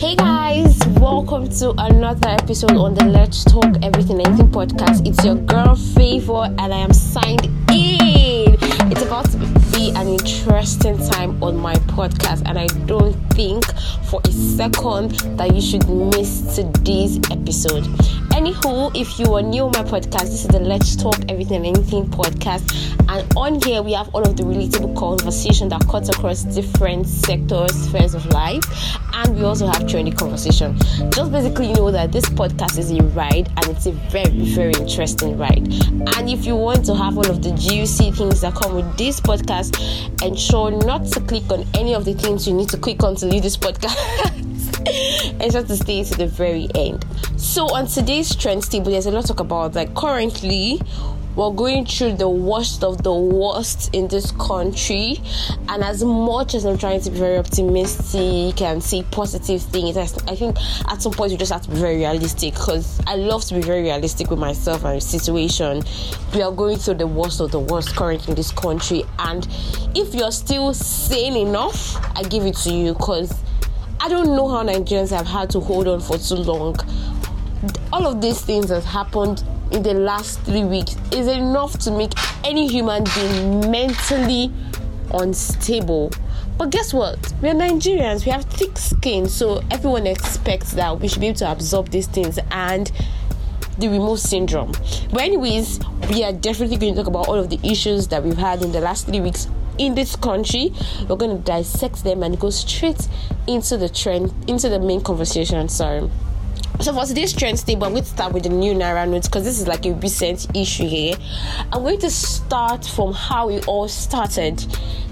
Hey 0.00 0.16
guys, 0.16 0.78
welcome 0.98 1.46
to 1.58 1.74
another 1.76 2.30
episode 2.30 2.72
on 2.72 2.94
the 2.94 3.04
Let's 3.04 3.44
Talk 3.44 3.76
Everything 3.82 4.18
Anything 4.18 4.48
podcast. 4.48 5.06
It's 5.06 5.22
your 5.26 5.34
girl 5.34 5.76
Favor, 5.76 6.44
and 6.44 6.72
I 6.72 6.78
am 6.78 6.94
signed 6.94 7.44
in. 7.70 8.56
It's 8.90 9.02
about 9.02 9.30
to 9.32 9.36
be 9.36 9.59
an 9.88 10.08
interesting 10.08 10.98
time 11.08 11.42
on 11.42 11.56
my 11.56 11.74
podcast, 11.74 12.42
and 12.46 12.58
I 12.58 12.66
don't 12.84 13.14
think 13.32 13.64
for 14.04 14.20
a 14.24 14.30
second 14.30 15.12
that 15.38 15.54
you 15.54 15.60
should 15.62 15.88
miss 15.88 16.54
today's 16.54 17.16
episode. 17.30 17.84
Anywho, 18.30 18.94
if 18.94 19.18
you 19.18 19.34
are 19.34 19.42
new 19.42 19.62
on 19.64 19.72
my 19.72 19.82
podcast, 19.82 20.24
this 20.30 20.44
is 20.44 20.48
the 20.48 20.60
Let's 20.60 20.94
Talk 20.96 21.16
Everything 21.28 21.64
Anything 21.64 22.06
podcast, 22.06 22.94
and 23.08 23.36
on 23.36 23.60
here 23.62 23.82
we 23.82 23.92
have 23.92 24.14
all 24.14 24.22
of 24.22 24.36
the 24.36 24.42
relatable 24.42 24.96
conversation 24.96 25.68
that 25.70 25.86
cuts 25.88 26.10
across 26.10 26.44
different 26.44 27.06
sectors, 27.06 27.72
spheres 27.72 28.14
of 28.14 28.26
life, 28.26 28.64
and 29.14 29.34
we 29.34 29.44
also 29.44 29.66
have 29.66 29.82
trendy 29.82 30.16
conversation. 30.16 30.78
Just 31.10 31.32
basically 31.32 31.68
you 31.68 31.74
know 31.74 31.90
that 31.90 32.12
this 32.12 32.26
podcast 32.26 32.78
is 32.78 32.90
a 32.90 33.02
ride, 33.14 33.48
and 33.56 33.66
it's 33.68 33.86
a 33.86 33.92
very, 33.92 34.54
very 34.54 34.72
interesting 34.74 35.38
ride. 35.38 35.66
And 36.16 36.28
if 36.28 36.44
you 36.44 36.54
want 36.56 36.84
to 36.86 36.94
have 36.94 37.16
all 37.16 37.28
of 37.28 37.42
the 37.42 37.52
juicy 37.52 38.10
things 38.10 38.42
that 38.42 38.54
come 38.54 38.74
with 38.74 38.96
this 38.98 39.20
podcast, 39.20 39.69
ensure 40.22 40.70
not 40.70 41.06
to 41.06 41.20
click 41.20 41.50
on 41.50 41.66
any 41.74 41.94
of 41.94 42.04
the 42.04 42.14
things 42.14 42.46
you 42.46 42.54
need 42.54 42.68
to 42.70 42.76
click 42.76 43.02
on 43.02 43.16
to 43.16 43.26
leave 43.26 43.42
this 43.42 43.56
podcast. 43.56 43.96
ensure 45.40 45.62
to 45.62 45.76
stay 45.76 46.04
to 46.04 46.14
the 46.16 46.26
very 46.26 46.68
end. 46.74 47.04
So 47.36 47.66
on 47.74 47.86
today's 47.86 48.34
trends 48.34 48.68
table, 48.68 48.90
there's 48.90 49.06
a 49.06 49.10
lot 49.10 49.22
to 49.22 49.28
talk 49.28 49.40
about. 49.40 49.74
Like 49.74 49.94
currently, 49.94 50.80
we're 51.36 51.52
going 51.52 51.86
through 51.86 52.14
the 52.14 52.28
worst 52.28 52.82
of 52.82 53.02
the 53.02 53.14
worst 53.14 53.94
in 53.94 54.08
this 54.08 54.32
country, 54.32 55.20
and 55.68 55.84
as 55.84 56.02
much 56.02 56.54
as 56.54 56.64
I'm 56.64 56.76
trying 56.76 57.00
to 57.02 57.10
be 57.10 57.18
very 57.18 57.38
optimistic 57.38 58.60
and 58.60 58.82
see 58.82 59.04
positive 59.10 59.62
things, 59.62 59.96
I, 59.96 60.06
think 60.06 60.56
at 60.88 61.00
some 61.00 61.12
point 61.12 61.30
you 61.32 61.38
just 61.38 61.52
have 61.52 61.62
to 61.62 61.70
be 61.70 61.76
very 61.76 61.96
realistic. 61.98 62.54
Because 62.54 63.00
I 63.06 63.14
love 63.14 63.44
to 63.46 63.54
be 63.54 63.60
very 63.60 63.82
realistic 63.82 64.30
with 64.30 64.38
myself 64.38 64.84
and 64.84 65.00
situation. 65.02 65.82
We 66.34 66.42
are 66.42 66.52
going 66.52 66.78
through 66.78 66.94
the 66.94 67.06
worst 67.06 67.40
of 67.40 67.52
the 67.52 67.60
worst 67.60 67.94
currently 67.94 68.32
in 68.32 68.34
this 68.34 68.50
country, 68.50 69.04
and 69.20 69.46
if 69.94 70.14
you're 70.14 70.32
still 70.32 70.74
sane 70.74 71.36
enough, 71.36 71.96
I 72.16 72.24
give 72.24 72.44
it 72.44 72.56
to 72.56 72.72
you. 72.72 72.94
Because 72.94 73.32
I 74.00 74.08
don't 74.08 74.34
know 74.34 74.48
how 74.48 74.64
Nigerians 74.64 75.10
have 75.10 75.26
had 75.26 75.50
to 75.50 75.60
hold 75.60 75.86
on 75.86 76.00
for 76.00 76.18
too 76.18 76.34
long. 76.36 76.76
All 77.92 78.06
of 78.06 78.20
these 78.20 78.40
things 78.40 78.68
that 78.70 78.82
happened 78.84 79.44
in 79.70 79.82
the 79.82 79.94
last 79.94 80.40
three 80.40 80.64
weeks 80.64 80.96
is 81.12 81.26
enough 81.28 81.78
to 81.80 81.90
make 81.90 82.12
any 82.44 82.66
human 82.66 83.04
being 83.14 83.70
mentally 83.70 84.52
unstable. 85.14 86.10
But 86.58 86.70
guess 86.70 86.92
what? 86.92 87.32
We 87.40 87.48
are 87.48 87.54
Nigerians, 87.54 88.26
we 88.26 88.32
have 88.32 88.44
thick 88.44 88.76
skin, 88.76 89.28
so 89.28 89.62
everyone 89.70 90.06
expects 90.06 90.72
that 90.72 91.00
we 91.00 91.08
should 91.08 91.20
be 91.20 91.28
able 91.28 91.38
to 91.38 91.50
absorb 91.50 91.88
these 91.88 92.06
things 92.06 92.38
and 92.50 92.90
the 93.78 93.88
remote 93.88 94.18
syndrome. 94.18 94.72
But, 95.10 95.22
anyways, 95.22 95.80
we 96.10 96.22
are 96.22 96.32
definitely 96.32 96.76
going 96.76 96.94
to 96.94 97.00
talk 97.00 97.08
about 97.08 97.28
all 97.28 97.36
of 97.36 97.48
the 97.48 97.58
issues 97.62 98.08
that 98.08 98.22
we've 98.22 98.36
had 98.36 98.62
in 98.62 98.72
the 98.72 98.80
last 98.80 99.06
three 99.06 99.20
weeks 99.20 99.48
in 99.78 99.94
this 99.94 100.16
country. 100.16 100.72
We're 101.08 101.16
going 101.16 101.38
to 101.38 101.42
dissect 101.42 102.04
them 102.04 102.22
and 102.22 102.38
go 102.38 102.50
straight 102.50 103.08
into 103.46 103.78
the 103.78 103.88
trend, 103.88 104.34
into 104.46 104.68
the 104.68 104.78
main 104.78 105.00
conversation. 105.00 105.68
Sorry. 105.70 106.10
So 106.80 106.94
for 106.94 107.04
today's 107.04 107.34
trend 107.34 107.58
table, 107.66 107.84
I'm 107.84 107.92
going 107.92 108.04
to 108.04 108.08
start 108.08 108.32
with 108.32 108.44
the 108.44 108.48
new 108.48 108.72
Naira 108.72 109.06
notes 109.06 109.28
because 109.28 109.44
this 109.44 109.60
is 109.60 109.68
like 109.68 109.84
a 109.84 109.92
recent 109.92 110.46
issue 110.56 110.88
here. 110.88 111.14
I'm 111.72 111.82
going 111.82 111.98
to 112.00 112.08
start 112.08 112.86
from 112.86 113.12
how 113.12 113.50
it 113.50 113.68
all 113.68 113.86
started, 113.86 114.60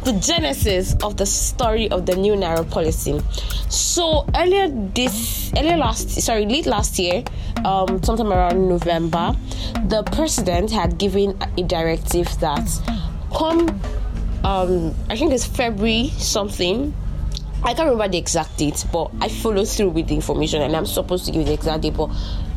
the 0.02 0.12
genesis 0.14 0.96
of 1.02 1.18
the 1.18 1.26
story 1.26 1.90
of 1.90 2.06
the 2.06 2.16
new 2.16 2.32
Naira 2.32 2.68
policy. 2.70 3.20
So 3.68 4.26
earlier 4.34 4.68
this, 4.94 5.52
earlier 5.58 5.76
last, 5.76 6.08
sorry, 6.08 6.46
late 6.46 6.64
last 6.64 6.98
year, 6.98 7.22
um, 7.66 8.02
sometime 8.02 8.32
around 8.32 8.66
November, 8.66 9.36
the 9.88 10.04
president 10.04 10.70
had 10.70 10.96
given 10.96 11.38
a 11.58 11.62
directive 11.64 12.28
that 12.40 12.66
come 13.36 13.68
um 14.44 14.94
I 15.10 15.16
think 15.16 15.32
it's 15.32 15.44
February 15.44 16.08
something. 16.16 16.94
I 17.64 17.74
can't 17.74 17.90
remember 17.90 18.08
the 18.08 18.18
exact 18.18 18.56
date, 18.56 18.84
but 18.92 19.10
I 19.20 19.28
follow 19.28 19.64
through 19.64 19.90
with 19.90 20.08
the 20.08 20.14
information 20.14 20.62
and 20.62 20.76
I'm 20.76 20.86
supposed 20.86 21.26
to 21.26 21.32
give 21.32 21.44
the 21.46 21.54
exact 21.54 21.82
date. 21.82 21.96
But 21.96 22.10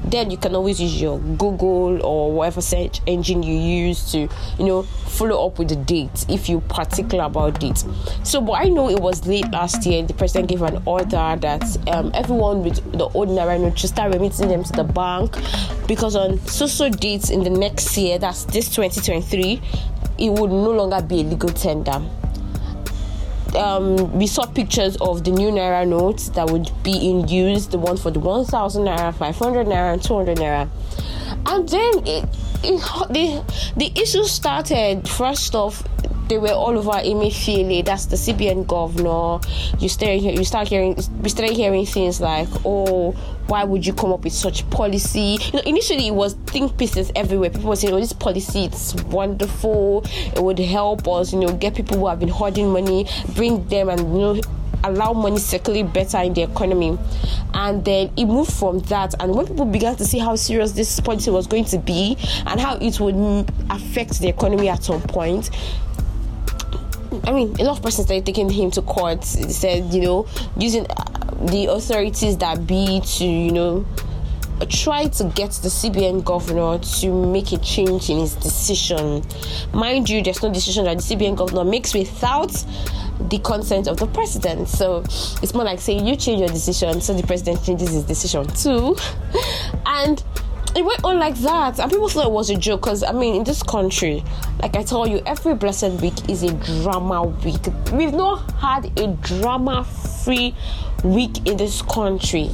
then 0.06 0.30
you 0.30 0.38
can 0.38 0.56
always 0.56 0.80
use 0.80 1.02
your 1.02 1.20
Google 1.20 2.04
or 2.06 2.32
whatever 2.32 2.62
search 2.62 3.02
engine 3.08 3.42
you 3.42 3.56
use 3.56 4.12
to, 4.12 4.20
you 4.20 4.66
know, 4.66 4.84
follow 4.84 5.48
up 5.48 5.58
with 5.58 5.70
the 5.70 5.76
date 5.76 6.26
if 6.30 6.48
you're 6.50 6.62
particular 6.62 7.26
about 7.26 7.60
dates. 7.60 7.86
So, 8.24 8.42
but 8.42 8.54
I 8.54 8.70
know 8.70 8.90
it 8.90 9.00
was 9.00 9.26
late 9.26 9.50
last 9.52 9.86
year. 9.86 10.04
The 10.04 10.14
president 10.14 10.50
gave 10.50 10.62
an 10.62 10.82
order 10.86 11.36
that 11.36 11.90
um, 11.90 12.12
everyone 12.14 12.64
with 12.64 12.80
the 12.98 13.06
ordinary 13.06 13.58
note 13.58 13.80
should 13.80 13.90
start 13.90 14.14
remitting 14.14 14.50
them 14.50 14.64
to 14.64 14.72
the 14.72 14.84
bank 14.84 15.36
because 15.88 16.16
on 16.16 16.40
so 16.48 16.68
so 16.68 16.90
dates 16.90 17.32
in 17.32 17.44
the 17.44 17.50
next 17.50 17.98
year, 17.98 18.20
that's 18.20 18.46
this 18.46 18.70
2023, 18.70 19.62
it 20.20 20.30
would 20.30 20.52
no 20.52 20.72
longer 20.72 21.02
be 21.02 21.22
a 21.22 21.24
legal 21.24 21.50
tender. 21.50 22.02
Um, 23.56 24.18
we 24.18 24.28
saw 24.28 24.46
pictures 24.46 24.96
of 24.98 25.24
the 25.24 25.32
new 25.32 25.50
naira 25.52 25.88
notes 25.88 26.30
that 26.30 26.50
would 26.50 26.72
be 26.84 27.10
in 27.10 27.28
use, 27.28 27.68
the 27.68 27.78
one 27.78 27.98
for 27.98 28.12
the 28.12 28.20
1000 28.20 28.84
naira, 28.84 29.14
500 29.14 29.68
naira, 29.68 29.94
and 29.94 30.04
200 30.04 30.38
naira. 30.38 30.70
And 31.46 31.68
then 31.68 32.08
it, 32.08 32.26
it, 32.64 32.80
the, 33.10 33.44
the 33.76 33.92
issue 34.02 34.24
started. 34.24 35.08
First 35.08 35.56
off, 35.56 35.84
they 36.32 36.38
were 36.38 36.54
all 36.54 36.78
over 36.78 36.92
Emefiele, 36.92 37.84
that's 37.84 38.06
the 38.06 38.16
CBN 38.16 38.66
governor. 38.66 39.42
You 39.80 39.90
start 39.90 40.22
you 40.22 40.46
start 40.46 40.70
hearing 40.70 40.96
we 41.22 41.28
started 41.28 41.54
hearing 41.54 41.86
things 41.86 42.22
like, 42.22 42.48
oh, 42.64 43.12
why 43.48 43.66
would 43.66 43.86
you 43.86 43.92
come 43.92 44.14
up 44.14 44.24
with 44.24 44.32
such 44.32 44.68
policy? 44.70 45.38
You 45.42 45.52
know, 45.52 45.62
initially 45.66 46.08
it 46.08 46.16
was 46.16 46.36
think 46.48 46.78
pieces 46.78 47.12
everywhere. 47.18 47.50
People 47.50 47.68
were 47.68 47.76
saying, 47.76 47.94
oh, 47.94 48.00
this 48.00 48.14
policy 48.14 48.64
it's 48.64 48.96
wonderful. 49.04 50.06
It 50.34 50.42
would 50.42 50.58
help 50.60 51.06
us, 51.10 51.34
you 51.34 51.40
know, 51.40 51.52
get 51.52 51.76
people 51.76 51.98
who 51.98 52.08
have 52.08 52.22
been 52.22 52.30
hoarding 52.30 52.72
money, 52.72 53.08
bring 53.36 53.68
them 53.68 53.90
and 53.90 54.00
you 54.00 54.20
know 54.20 54.42
allow 54.84 55.14
money 55.14 55.38
circulate 55.38 55.92
better 55.94 56.18
in 56.20 56.34
the 56.34 56.44
economy. 56.44 56.98
And 57.54 57.84
then 57.84 58.12
it 58.16 58.26
moved 58.26 58.54
from 58.54 58.80
that. 58.80 59.16
And 59.20 59.36
when 59.36 59.48
people 59.48 59.66
began 59.66 59.96
to 59.98 60.06
see 60.06 60.20
how 60.20 60.36
serious 60.36 60.72
this 60.72 61.00
policy 61.00 61.30
was 61.30 61.48
going 61.48 61.66
to 61.66 61.78
be 61.78 62.18
and 62.48 62.60
how 62.60 62.78
it 62.78 63.00
would 63.00 63.50
affect 63.70 64.20
the 64.20 64.30
economy 64.30 64.70
at 64.70 64.84
some 64.84 65.02
point, 65.02 65.50
I 67.26 67.32
mean, 67.32 67.60
a 67.60 67.64
lot 67.64 67.78
of 67.78 67.84
persons 67.84 68.08
started 68.08 68.26
taking 68.26 68.50
him 68.50 68.72
to 68.72 68.82
court. 68.82 69.24
Said, 69.24 69.94
you 69.94 70.02
know, 70.02 70.28
using 70.58 70.86
uh, 70.90 71.46
the 71.48 71.68
authorities 71.72 72.38
that 72.38 72.66
be 72.66 73.02
to, 73.02 73.26
you 73.26 73.52
know, 73.52 73.86
try 74.68 75.08
to 75.08 75.24
get 75.36 75.52
the 75.52 75.70
CBN 75.70 76.24
governor 76.24 76.80
to 76.80 77.26
make 77.28 77.52
a 77.52 77.58
change 77.58 78.10
in 78.10 78.20
his 78.20 78.36
decision. 78.36 79.24
Mind 79.74 80.10
you, 80.10 80.22
there's 80.22 80.42
no 80.42 80.54
decision 80.54 80.86
that 80.86 80.98
the 80.98 81.04
CBN 81.04 81.36
governor 81.36 81.64
makes 81.64 81.94
without 81.94 82.52
the 83.30 83.40
consent 83.40 83.88
of 83.88 83.98
the 83.98 84.08
president. 84.08 84.68
So 84.68 85.04
it's 85.42 85.54
more 85.54 85.64
like 85.64 85.80
saying 85.80 86.06
you 86.06 86.16
change 86.16 86.40
your 86.40 86.50
decision, 86.50 87.02
so 87.02 87.14
the 87.14 87.26
president 87.26 87.64
changes 87.64 87.92
his 87.92 88.04
decision 88.04 88.48
too. 88.48 88.96
And 89.86 90.24
it 90.76 90.86
went 90.86 91.04
on 91.04 91.20
like 91.20 91.36
that, 91.40 91.80
and 91.80 91.92
people 91.92 92.10
thought 92.10 92.26
it 92.26 92.32
was 92.32 92.50
a 92.50 92.56
joke. 92.56 92.82
Because 92.82 93.04
I 93.04 93.12
mean, 93.12 93.36
in 93.36 93.44
this 93.44 93.62
country, 93.64 94.24
like 94.62 94.76
I 94.76 94.84
told 94.84 95.10
you, 95.10 95.22
every 95.26 95.56
blessed 95.56 96.02
week 96.02 96.30
is 96.30 96.44
a 96.44 96.54
drama 96.84 97.24
week. 97.24 97.62
We've 97.92 98.14
not 98.14 98.52
had 98.54 98.98
a 99.00 99.08
drama-free 99.08 100.56
week 101.04 101.48
in 101.48 101.58
this 101.58 101.82
country. 101.82 102.50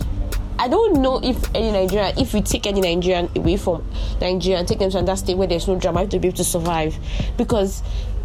I 0.60 0.68
don't 0.68 1.02
know 1.02 1.20
if 1.24 1.38
any 1.54 1.72
Nigerian, 1.72 2.18
if 2.18 2.34
we 2.34 2.42
take 2.42 2.66
any 2.66 2.82
Nigerian 2.82 3.30
away 3.36 3.58
from 3.58 3.88
Nigeria 4.20 4.58
and 4.60 4.68
take 4.68 4.80
them 4.80 4.90
to 4.90 4.98
another 4.98 5.16
state 5.16 5.38
where 5.38 5.48
there's 5.48 5.68
no 5.68 5.78
drama 5.78 6.08
to 6.08 6.20
be 6.20 6.30
able 6.30 6.38
to 6.38 6.44
survive, 6.44 6.98
because 7.38 7.84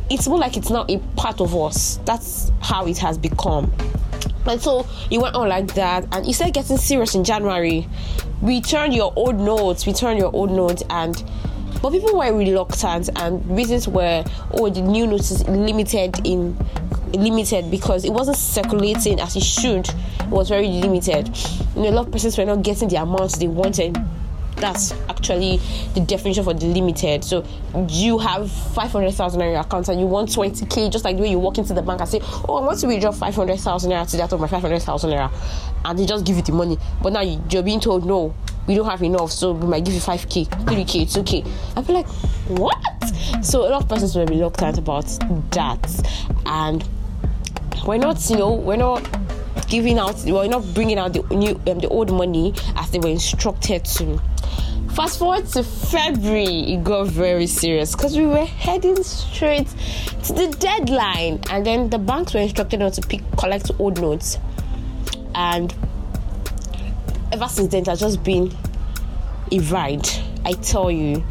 it's 0.08 0.26
more 0.26 0.38
like 0.38 0.56
it's 0.56 0.70
not 0.70 0.90
a 0.90 0.98
part 1.16 1.40
of 1.40 1.54
us. 1.54 1.98
That's 2.06 2.50
how 2.60 2.86
it 2.86 2.96
has 2.98 3.18
become. 3.18 3.70
And 4.46 4.60
so 4.60 4.86
it 5.10 5.18
went 5.18 5.34
on 5.34 5.48
like 5.48 5.74
that, 5.74 6.06
and 6.12 6.26
it 6.26 6.32
started 6.34 6.54
getting 6.54 6.76
serious 6.76 7.14
in 7.14 7.24
January. 7.24 7.86
Return 8.40 8.92
your 8.92 9.12
old 9.14 9.36
notes, 9.36 9.86
return 9.86 10.16
your 10.16 10.34
old 10.34 10.50
notes, 10.50 10.82
and 10.90 11.22
but 11.80 11.90
people 11.90 12.16
were 12.16 12.32
reluctant, 12.36 13.08
and 13.16 13.44
reasons 13.56 13.88
were 13.88 14.24
oh 14.54 14.68
the 14.68 14.82
new 14.82 15.06
notes 15.06 15.30
is 15.30 15.46
limited 15.48 16.26
in 16.26 16.56
limited 17.12 17.70
because 17.70 18.04
it 18.04 18.12
wasn't 18.12 18.36
circulating 18.36 19.20
as 19.20 19.36
it 19.36 19.42
should. 19.42 19.88
It 20.20 20.28
was 20.28 20.48
very 20.48 20.68
limited. 20.68 21.28
You 21.76 21.82
know, 21.82 21.90
a 21.90 21.92
lot 21.92 22.06
of 22.06 22.12
persons 22.12 22.36
were 22.38 22.44
not 22.44 22.62
getting 22.62 22.88
the 22.88 22.96
amounts 22.96 23.38
they 23.38 23.48
wanted 23.48 23.96
that's 24.62 24.92
actually 25.08 25.56
the 25.94 26.00
definition 26.00 26.44
for 26.44 26.54
the 26.54 26.66
limited. 26.66 27.24
So 27.24 27.44
you 27.88 28.16
have 28.18 28.50
500,000 28.50 29.40
in 29.40 29.50
your 29.50 29.60
account 29.60 29.88
and 29.88 30.00
you 30.00 30.06
want 30.06 30.28
20k, 30.28 30.90
just 30.90 31.04
like 31.04 31.16
the 31.16 31.22
way 31.22 31.30
you 31.30 31.40
walk 31.40 31.58
into 31.58 31.74
the 31.74 31.82
bank 31.82 32.00
and 32.00 32.08
say, 32.08 32.20
Oh, 32.48 32.58
I 32.62 32.66
want 32.66 32.78
to 32.78 32.86
withdraw 32.86 33.10
500,000 33.10 33.90
naira 33.90 34.08
to 34.08 34.16
that 34.18 34.32
of 34.32 34.40
my 34.40 34.46
500,000 34.46 35.10
naira, 35.10 35.32
and 35.84 35.98
they 35.98 36.06
just 36.06 36.24
give 36.24 36.36
you 36.36 36.42
the 36.42 36.52
money. 36.52 36.78
But 37.02 37.12
now 37.12 37.22
you're 37.22 37.64
being 37.64 37.80
told, 37.80 38.06
No, 38.06 38.32
we 38.68 38.76
don't 38.76 38.88
have 38.88 39.02
enough, 39.02 39.32
so 39.32 39.50
we 39.52 39.66
might 39.66 39.84
give 39.84 39.94
you 39.94 40.00
5k, 40.00 40.46
3k, 40.46 41.12
2k. 41.12 41.50
I 41.76 41.82
feel 41.82 41.96
like, 41.96 42.08
What? 42.48 42.78
So 43.44 43.66
a 43.66 43.68
lot 43.68 43.82
of 43.82 43.88
persons 43.88 44.14
were 44.14 44.26
reluctant 44.26 44.78
about 44.78 45.06
that, 45.50 46.38
and 46.46 46.88
we're 47.84 47.98
not, 47.98 48.30
you 48.30 48.36
know, 48.36 48.52
we're 48.52 48.76
not 48.76 49.02
giving 49.72 49.98
out, 49.98 50.22
were 50.26 50.46
not 50.46 50.62
bringing 50.74 50.98
out 50.98 51.14
the 51.14 51.22
new 51.34 51.58
um, 51.66 51.78
the 51.78 51.88
old 51.88 52.12
money 52.12 52.52
as 52.76 52.90
they 52.90 52.98
were 52.98 53.08
instructed 53.08 53.82
to. 53.86 54.20
Fast 54.94 55.18
forward 55.18 55.46
to 55.46 55.62
February, 55.62 56.74
it 56.74 56.84
got 56.84 57.06
very 57.06 57.46
serious 57.46 57.96
because 57.96 58.14
we 58.14 58.26
were 58.26 58.44
heading 58.44 59.02
straight 59.02 59.66
to 60.24 60.34
the 60.34 60.54
deadline, 60.60 61.40
and 61.50 61.64
then 61.64 61.88
the 61.88 61.98
banks 61.98 62.34
were 62.34 62.40
instructed 62.40 62.80
not 62.80 62.92
to 62.92 63.00
pick 63.00 63.22
collect 63.38 63.70
old 63.78 63.98
notes, 63.98 64.38
and 65.34 65.74
ever 67.32 67.48
since 67.48 67.72
then, 67.72 67.80
it 67.80 67.86
has 67.86 68.00
just 68.00 68.22
been 68.22 68.54
a 69.50 69.58
ride. 69.60 70.06
I 70.44 70.52
tell 70.52 70.90
you. 70.90 71.24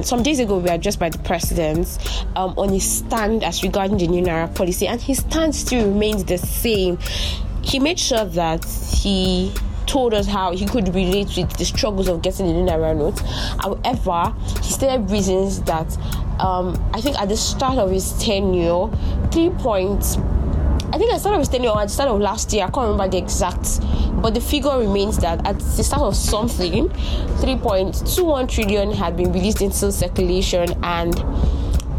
Some 0.00 0.22
days 0.22 0.40
ago, 0.40 0.58
we 0.58 0.64
were 0.64 0.74
addressed 0.74 0.98
by 0.98 1.10
the 1.10 1.18
president 1.18 1.98
um, 2.34 2.54
on 2.56 2.70
his 2.70 2.90
stand 2.90 3.44
as 3.44 3.62
regarding 3.62 3.98
the 3.98 4.06
new 4.06 4.22
Naira 4.22 4.52
policy, 4.54 4.86
and 4.86 5.00
his 5.00 5.18
stand 5.18 5.54
still 5.54 5.84
remains 5.86 6.24
the 6.24 6.38
same. 6.38 6.98
He 7.62 7.78
made 7.78 7.98
sure 7.98 8.24
that 8.24 8.64
he 8.64 9.52
told 9.86 10.14
us 10.14 10.26
how 10.26 10.52
he 10.52 10.66
could 10.66 10.94
relate 10.94 11.36
with 11.36 11.56
the 11.56 11.64
struggles 11.64 12.08
of 12.08 12.22
getting 12.22 12.46
the 12.46 12.70
Naira 12.70 12.96
note. 12.96 13.18
However, 13.60 14.34
he 14.62 14.72
stated 14.72 15.10
reasons 15.10 15.62
that 15.62 15.96
um, 16.40 16.82
I 16.94 17.00
think 17.00 17.18
at 17.18 17.28
the 17.28 17.36
start 17.36 17.78
of 17.78 17.90
his 17.90 18.12
tenure, 18.22 18.88
three 19.30 19.50
points. 19.50 20.16
I 20.94 20.98
think 20.98 21.12
I 21.12 21.16
started 21.18 21.38
his 21.38 21.48
tenure 21.48 21.70
at 21.70 21.88
the 21.88 21.88
start 21.88 22.10
of 22.10 22.20
last 22.20 22.52
year. 22.52 22.64
I 22.64 22.70
can't 22.70 22.90
remember 22.90 23.08
the 23.08 23.18
exact, 23.18 23.80
but 24.20 24.34
the 24.34 24.40
figure 24.40 24.78
remains 24.78 25.18
that 25.18 25.46
at 25.46 25.58
the 25.58 25.82
start 25.82 26.02
of 26.02 26.14
something, 26.16 26.88
3.21 26.88 28.48
trillion 28.48 28.92
had 28.92 29.16
been 29.16 29.32
released 29.32 29.62
into 29.62 29.90
circulation 29.90 30.74
and 30.82 31.14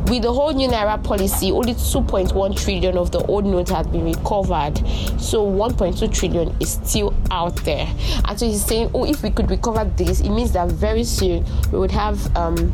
with 0.08 0.24
the 0.24 0.34
whole 0.34 0.52
new 0.54 0.68
naira 0.68 1.02
policy 1.04 1.52
only 1.52 1.74
2.1 1.74 2.62
trillion 2.62 2.98
of 2.98 3.12
the 3.12 3.20
old 3.26 3.46
notes 3.46 3.72
had 3.72 3.92
been 3.92 4.06
recovered. 4.06 4.78
So 5.20 5.46
1.2 5.46 6.14
trillion 6.14 6.56
is 6.60 6.74
still 6.74 7.14
out 7.32 7.56
there. 7.64 7.88
And 8.26 8.40
so 8.40 8.46
he's 8.46 8.66
saying 8.66 8.92
oh 8.94 9.06
if 9.06 9.24
we 9.24 9.32
could 9.32 9.50
recover 9.50 9.86
this 9.96 10.20
it 10.20 10.30
means 10.30 10.52
that 10.54 10.70
very 10.70 11.04
soon 11.04 11.46
we 11.72 11.80
would 11.80 11.92
have 11.92 12.36
um 12.36 12.74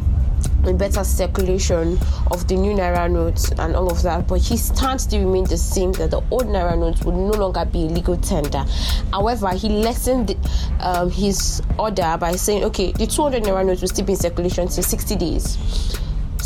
a 0.66 0.74
better 0.74 1.04
circulation 1.04 1.98
of 2.32 2.48
the 2.48 2.56
new 2.56 2.74
naira 2.74 3.10
notes 3.10 3.52
and 3.60 3.76
all 3.76 3.92
of 3.92 4.02
that. 4.04 4.28
But 4.28 4.42
his 4.42 4.66
stance 4.66 5.04
still 5.04 5.26
remained 5.26 5.48
the 5.48 5.58
same 5.58 5.92
that 5.94 6.12
the 6.12 6.22
old 6.32 6.48
naira 6.48 6.78
notes 6.78 7.04
would 7.04 7.16
no 7.16 7.32
longer 7.32 7.64
be 7.66 7.80
legal 7.80 8.18
tender. 8.18 8.66
However 9.12 9.50
he 9.54 9.70
lessened 9.70 10.36
um, 10.80 11.12
his 11.12 11.62
order 11.78 12.18
by 12.20 12.34
saying 12.34 12.64
okay 12.66 12.92
the 12.92 13.06
200 13.08 13.44
naira 13.44 13.66
notes 13.66 13.82
will 13.82 13.88
still 13.90 14.06
be 14.06 14.14
in 14.14 14.20
circulation 14.20 14.68
till 14.68 14.84
60 14.84 15.16
days 15.16 15.99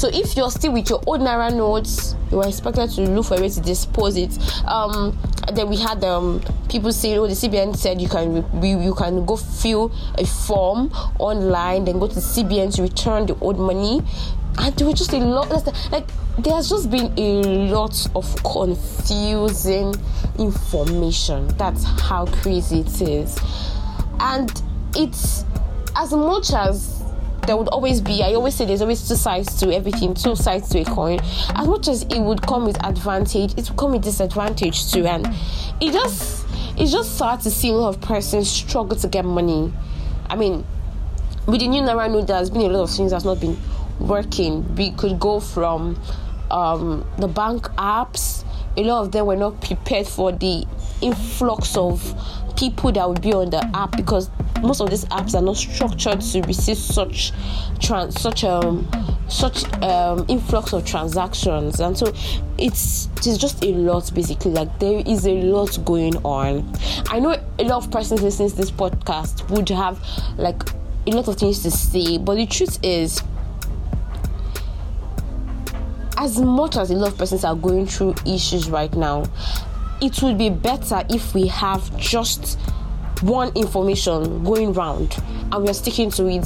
so 0.04 0.10
if 0.10 0.36
you're 0.36 0.52
still 0.52 0.74
with 0.74 0.90
your 0.90 1.02
old 1.08 1.22
naira 1.22 1.56
notes, 1.56 2.18
you 2.30 2.42
are 2.42 2.48
expected 2.50 2.90
to 2.90 3.02
look 3.04 3.28
for 3.28 3.38
a 3.38 3.40
way 3.40 3.48
to 3.48 3.62
dispose 3.62 4.18
it. 4.18 4.38
Um, 4.68 5.18
then 5.54 5.70
we 5.70 5.78
had 5.78 6.04
um, 6.04 6.42
people 6.70 6.92
saying, 6.92 7.20
"Oh, 7.20 7.26
the 7.26 7.34
CBN 7.34 7.74
said 7.78 8.02
you 8.02 8.10
can 8.10 8.44
re- 8.60 8.84
you 8.84 8.94
can 8.96 9.26
go 9.26 9.38
fill 9.38 9.94
a 10.16 10.26
form 10.26 10.92
online, 11.20 11.86
then 11.86 12.00
go 12.00 12.08
to 12.08 12.16
CBN 12.16 12.76
to 12.76 12.82
return 12.82 13.28
the 13.28 13.40
old 13.40 13.58
money." 13.58 14.02
And 14.58 14.76
there 14.76 14.88
was 14.88 15.00
just 15.00 15.14
a 15.14 15.20
lot. 15.20 15.50
Like 15.90 16.10
there's 16.38 16.68
just 16.68 16.92
been 16.92 17.18
a 17.18 17.42
lot 17.72 18.06
of 18.14 18.44
confusing 18.44 19.96
information. 20.38 21.48
That's 21.58 21.86
how 21.86 22.26
crazy 22.26 22.82
it 22.82 23.02
is, 23.02 23.40
and 24.20 24.52
it's 24.98 25.46
as 25.96 26.12
much 26.12 26.52
as 26.52 27.03
there 27.46 27.58
would 27.58 27.68
always 27.70 28.02
be 28.02 28.24
i 28.24 28.34
always 28.34 28.56
say 28.56 28.66
there's 28.66 28.82
always 28.82 29.08
two 29.08 29.16
sides 29.16 29.60
to 29.60 29.74
everything 29.74 30.14
two 30.14 30.36
sides 30.36 30.70
to 30.70 30.80
a 30.80 30.86
coin. 30.86 31.20
As 31.56 31.68
much 31.68 31.88
as 31.88 32.04
it 32.04 32.20
would 32.20 32.42
come 32.42 32.66
with 32.66 32.84
advantage 32.86 33.54
it 33.58 33.70
would 33.70 33.78
come 33.78 33.92
with 33.92 34.04
disadvantage 34.04 34.92
too. 34.92 35.06
And 35.06 35.28
it 35.82 35.92
just 35.92 36.46
it's 36.78 36.92
just 36.92 37.18
sad 37.18 37.42
to 37.42 37.52
see 37.52 37.70
a 37.70 37.74
lot 37.74 37.96
of 37.96 38.02
persons 38.02 38.50
struggle 38.50 38.98
to 38.98 39.08
get 39.08 39.26
money. 39.26 39.72
I 40.30 40.36
mean 40.36 40.66
with 41.46 41.60
the 41.60 41.68
new 41.68 41.82
naira 41.82 42.26
there's 42.26 42.50
been 42.50 42.62
a 42.62 42.70
lot 42.70 42.84
of 42.84 42.92
things 42.92 43.12
that's 43.12 43.26
not 43.26 43.40
been 43.40 43.58
working. 44.00 44.76
We 44.76 44.92
could 44.92 45.20
go 45.20 45.40
from 45.40 46.02
um, 46.52 47.08
the 47.18 47.28
bank 47.28 47.64
apps. 47.78 48.46
A 48.78 48.84
lot 48.84 49.02
of 49.02 49.12
them 49.12 49.26
were 49.26 49.36
not 49.36 49.62
prepared 49.62 50.08
for 50.08 50.32
the 50.32 50.66
influx 51.02 51.76
of 51.76 52.02
people 52.56 52.92
that 52.94 53.08
would 53.08 53.22
be 53.22 53.34
on 53.34 53.50
the 53.50 53.64
app 53.76 53.96
because 53.96 54.30
most 54.64 54.82
of 54.82 54.90
these 54.90 55.06
apps 55.06 55.36
are 55.36 55.42
not 55.42 55.58
structured 55.58 56.22
to 56.22 56.42
receive 56.42 56.78
such 56.78 57.32
trans 57.80 58.20
such 58.20 58.44
um 58.44 58.88
such 59.28 59.66
um 59.84 60.26
influx 60.28 60.74
of 60.74 60.86
transactions. 60.86 61.80
And 61.80 61.98
so 61.98 62.14
it's 62.58 63.10
it's 63.18 63.38
just 63.38 63.64
a 63.64 63.74
lot 63.74 64.12
basically. 64.14 64.52
Like 64.52 64.80
there 64.80 65.04
is 65.06 65.28
a 65.28 65.42
lot 65.42 65.78
going 65.86 66.16
on. 66.18 66.72
I 67.10 67.20
know 67.20 67.36
a 67.60 67.64
lot 67.64 67.84
of 67.84 67.92
persons 67.92 68.22
listening 68.22 68.50
to 68.52 68.56
this 68.56 68.72
podcast 68.72 69.50
would 69.50 69.70
have 69.70 70.00
like 70.38 70.62
a 71.06 71.12
lot 71.12 71.28
of 71.28 71.36
things 71.36 71.62
to 71.64 71.72
say 71.72 72.18
but 72.18 72.36
the 72.36 72.46
truth 72.46 72.80
is 72.82 73.22
as 76.18 76.40
much 76.40 76.78
as 76.78 76.92
a 76.92 76.94
lot 76.94 77.12
of 77.12 77.18
persons 77.18 77.44
are 77.44 77.56
going 77.56 77.86
through 77.86 78.16
issues 78.26 78.70
right 78.70 78.94
now 78.96 79.26
it 80.02 80.22
would 80.22 80.38
be 80.38 80.50
better 80.50 81.04
if 81.10 81.34
we 81.34 81.48
have 81.48 81.96
just 81.98 82.58
one 83.24 83.52
information 83.56 84.44
going 84.44 84.74
round 84.74 85.18
and 85.52 85.64
we're 85.64 85.74
sticking 85.74 86.12
to 86.12 86.28
it 86.28 86.46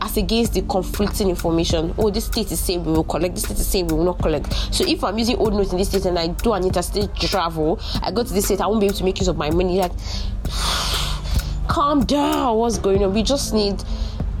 as 0.00 0.16
against 0.16 0.54
the 0.54 0.62
conflicting 0.62 1.28
information. 1.28 1.94
Oh, 1.98 2.10
this 2.10 2.24
state 2.24 2.50
is 2.50 2.58
saying 2.58 2.84
we 2.84 2.92
will 2.92 3.04
collect, 3.04 3.34
this 3.34 3.44
state 3.44 3.58
is 3.58 3.66
saying 3.66 3.88
we 3.88 3.94
will 3.94 4.04
not 4.04 4.18
collect. 4.18 4.52
So 4.74 4.84
if 4.86 5.04
I'm 5.04 5.18
using 5.18 5.36
old 5.36 5.52
notes 5.52 5.72
in 5.72 5.78
this 5.78 5.88
state 5.88 6.06
and 6.06 6.18
I 6.18 6.28
do 6.28 6.54
an 6.54 6.64
interstate 6.64 7.14
travel, 7.16 7.78
I 8.02 8.10
go 8.10 8.24
to 8.24 8.32
this 8.32 8.46
state, 8.46 8.60
I 8.60 8.66
won't 8.66 8.80
be 8.80 8.86
able 8.86 8.96
to 8.96 9.04
make 9.04 9.18
use 9.18 9.28
of 9.28 9.36
my 9.36 9.50
money. 9.50 9.78
Like, 9.78 9.92
calm 11.68 12.04
down, 12.06 12.56
what's 12.56 12.78
going 12.78 13.04
on? 13.04 13.12
We 13.12 13.22
just 13.22 13.52
need 13.52 13.82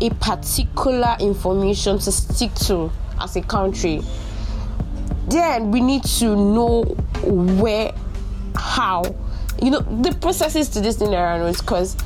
a 0.00 0.08
particular 0.14 1.16
information 1.20 1.98
to 1.98 2.10
stick 2.10 2.54
to 2.66 2.90
as 3.20 3.36
a 3.36 3.42
country. 3.42 4.00
Then 5.28 5.70
we 5.70 5.80
need 5.80 6.04
to 6.04 6.34
know 6.34 6.82
where, 7.22 7.92
how, 8.56 9.02
you 9.62 9.70
know 9.70 9.80
the 9.80 10.14
processes 10.20 10.68
to 10.70 10.80
this 10.80 10.96
thing 10.96 11.14
around 11.14 11.52
because 11.56 11.96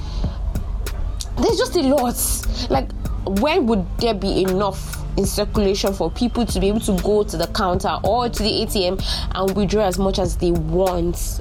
there's 1.37 1.57
just 1.57 1.77
a 1.77 1.81
lot. 1.81 2.71
Like 2.71 2.91
when 3.27 3.67
would 3.67 3.87
there 3.99 4.15
be 4.15 4.43
enough 4.43 5.01
in 5.17 5.27
circulation 5.27 5.93
for 5.95 6.11
people 6.11 6.45
to 6.45 6.61
be 6.61 6.69
able 6.69 6.81
to 6.81 6.97
go 7.03 7.23
to 7.23 7.37
the 7.37 7.47
counter 7.49 7.97
or 8.03 8.29
to 8.29 8.43
the 8.43 8.49
ATM 8.49 9.03
and 9.35 9.57
withdraw 9.57 9.87
as 9.87 9.99
much 9.99 10.19
as 10.19 10.37
they 10.37 10.51
want 10.51 11.41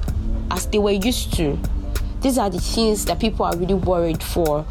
as 0.52 0.68
they 0.68 0.80
were 0.80 0.92
used 0.92 1.34
to? 1.36 1.58
These 2.22 2.38
are 2.38 2.50
the 2.50 2.60
things 2.60 3.06
that 3.06 3.20
people 3.20 3.46
are 3.46 3.56
really 3.58 3.74
worried 3.74 4.24
for. 4.24 4.66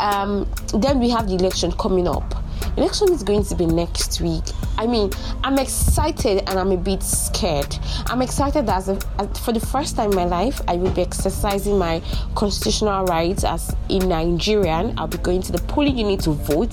Um, 0.00 0.48
then 0.74 1.00
we 1.00 1.10
have 1.10 1.28
the 1.28 1.34
election 1.34 1.72
coming 1.72 2.06
up. 2.06 2.34
Election 2.76 3.12
is 3.12 3.24
going 3.24 3.44
to 3.44 3.54
be 3.56 3.66
next 3.66 4.20
week 4.20 4.44
I 4.78 4.86
mean, 4.86 5.10
I'm 5.42 5.58
excited 5.58 6.48
and 6.48 6.56
I'm 6.56 6.70
a 6.70 6.76
bit 6.76 7.02
scared. 7.02 7.76
I'm 8.06 8.22
excited 8.22 8.64
that 8.66 8.76
as, 8.76 8.88
a, 8.88 8.98
as 9.18 9.36
for 9.40 9.50
the 9.50 9.58
first 9.58 9.96
time 9.96 10.10
in 10.10 10.16
my 10.16 10.24
life, 10.24 10.60
I 10.68 10.76
will 10.76 10.92
be 10.92 11.02
exercising 11.02 11.76
my 11.76 12.00
constitutional 12.36 13.04
rights 13.06 13.42
as 13.42 13.74
a 13.90 13.98
Nigerian. 13.98 14.96
I'll 14.96 15.08
be 15.08 15.18
going 15.18 15.42
to 15.42 15.50
the 15.50 15.58
polling 15.62 15.98
unit 15.98 16.20
to 16.20 16.30
vote. 16.30 16.72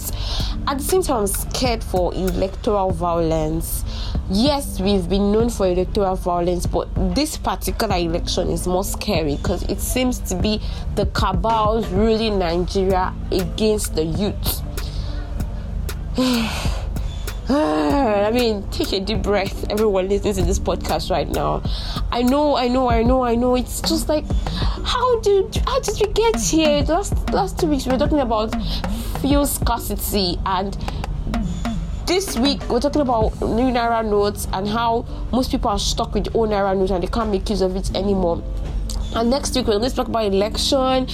At 0.68 0.78
the 0.78 0.84
same 0.84 1.02
time, 1.02 1.22
I'm 1.22 1.28
scared 1.28 1.84
for 1.84 2.14
electoral 2.14 2.92
violence. 2.92 3.84
Yes, 4.30 4.80
we've 4.80 5.10
been 5.10 5.32
known 5.32 5.50
for 5.50 5.66
electoral 5.66 6.16
violence, 6.16 6.68
but 6.68 6.88
this 7.16 7.38
particular 7.38 7.96
election 7.96 8.50
is 8.50 8.68
more 8.68 8.84
scary 8.84 9.38
because 9.38 9.64
it 9.64 9.80
seems 9.80 10.20
to 10.20 10.36
be 10.36 10.62
the 10.94 11.08
cabals 11.08 11.88
ruling 11.88 12.38
Nigeria 12.38 13.16
against 13.32 13.96
the 13.96 14.06
youth. 14.06 14.62
Ah, 17.48 18.26
I 18.26 18.32
mean, 18.32 18.68
take 18.70 18.92
a 18.94 19.00
deep 19.00 19.22
breath. 19.22 19.70
Everyone 19.70 20.10
listening 20.10 20.34
to 20.34 20.42
this 20.42 20.58
podcast 20.58 21.12
right 21.12 21.28
now. 21.28 21.62
I 22.12 22.24
know, 22.24 22.56
I 22.56 22.68
know, 22.68 22.90
I 22.90 23.04
know, 23.04 23.24
I 23.24 23.36
know. 23.36 23.56
It's 23.56 23.82
just 23.82 24.10
like, 24.10 24.26
how 24.84 25.20
did 25.20 25.56
how 25.68 25.80
did 25.80 25.96
we 26.02 26.12
get 26.14 26.40
here? 26.42 26.82
Last 26.82 27.14
last 27.32 27.60
two 27.60 27.68
weeks 27.68 27.86
we 27.86 27.92
were 27.92 28.00
talking 28.00 28.20
about 28.20 28.56
fuel 29.22 29.46
scarcity, 29.46 30.40
and 30.48 30.76
this 32.08 32.36
week 32.36 32.68
we're 32.68 32.80
talking 32.80 33.02
about 33.02 33.40
new 33.42 33.72
naira 33.72 34.04
notes 34.04 34.48
and 34.52 34.68
how 34.68 35.06
most 35.32 35.52
people 35.52 35.70
are 35.70 35.80
stuck 35.80 36.16
with 36.16 36.36
old 36.36 36.50
naira 36.50 36.76
notes 36.76 36.90
and 36.90 37.04
they 37.04 37.08
can't 37.08 37.30
make 37.30 37.48
use 37.48 37.62
of 37.62 37.76
it 37.76 37.96
anymore. 37.96 38.44
And 39.16 39.30
next 39.30 39.56
week 39.56 39.68
we're 39.68 39.78
going 39.78 39.90
to 39.90 39.96
talk 39.96 40.08
about 40.08 40.26
election 40.26 41.08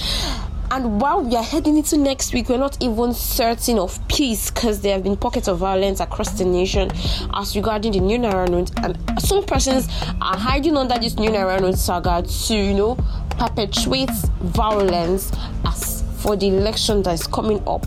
and 0.72 1.02
while 1.02 1.22
we 1.22 1.36
are 1.36 1.42
heading 1.42 1.76
into 1.76 1.98
next 1.98 2.32
week, 2.32 2.48
we're 2.48 2.56
not 2.56 2.82
even 2.82 3.12
certain 3.12 3.78
of 3.78 4.00
peace 4.08 4.50
because 4.50 4.80
there 4.80 4.94
have 4.94 5.02
been 5.02 5.18
pockets 5.18 5.46
of 5.46 5.58
violence 5.58 6.00
across 6.00 6.30
the 6.38 6.46
nation 6.46 6.90
as 7.34 7.54
regarding 7.54 7.92
the 7.92 8.00
new 8.00 8.16
Naira 8.18 8.48
note. 8.48 8.70
And 8.78 8.98
some 9.20 9.44
persons 9.44 9.86
are 10.22 10.34
hiding 10.34 10.78
under 10.78 10.98
this 10.98 11.16
new 11.16 11.28
Naira 11.28 11.60
note 11.60 11.76
saga 11.76 12.22
to, 12.22 12.54
you 12.54 12.72
know, 12.72 12.94
perpetuate 13.38 14.08
violence 14.40 15.30
as 15.66 16.04
for 16.22 16.36
the 16.36 16.48
election 16.48 17.02
that 17.02 17.12
is 17.12 17.26
coming 17.26 17.62
up. 17.68 17.84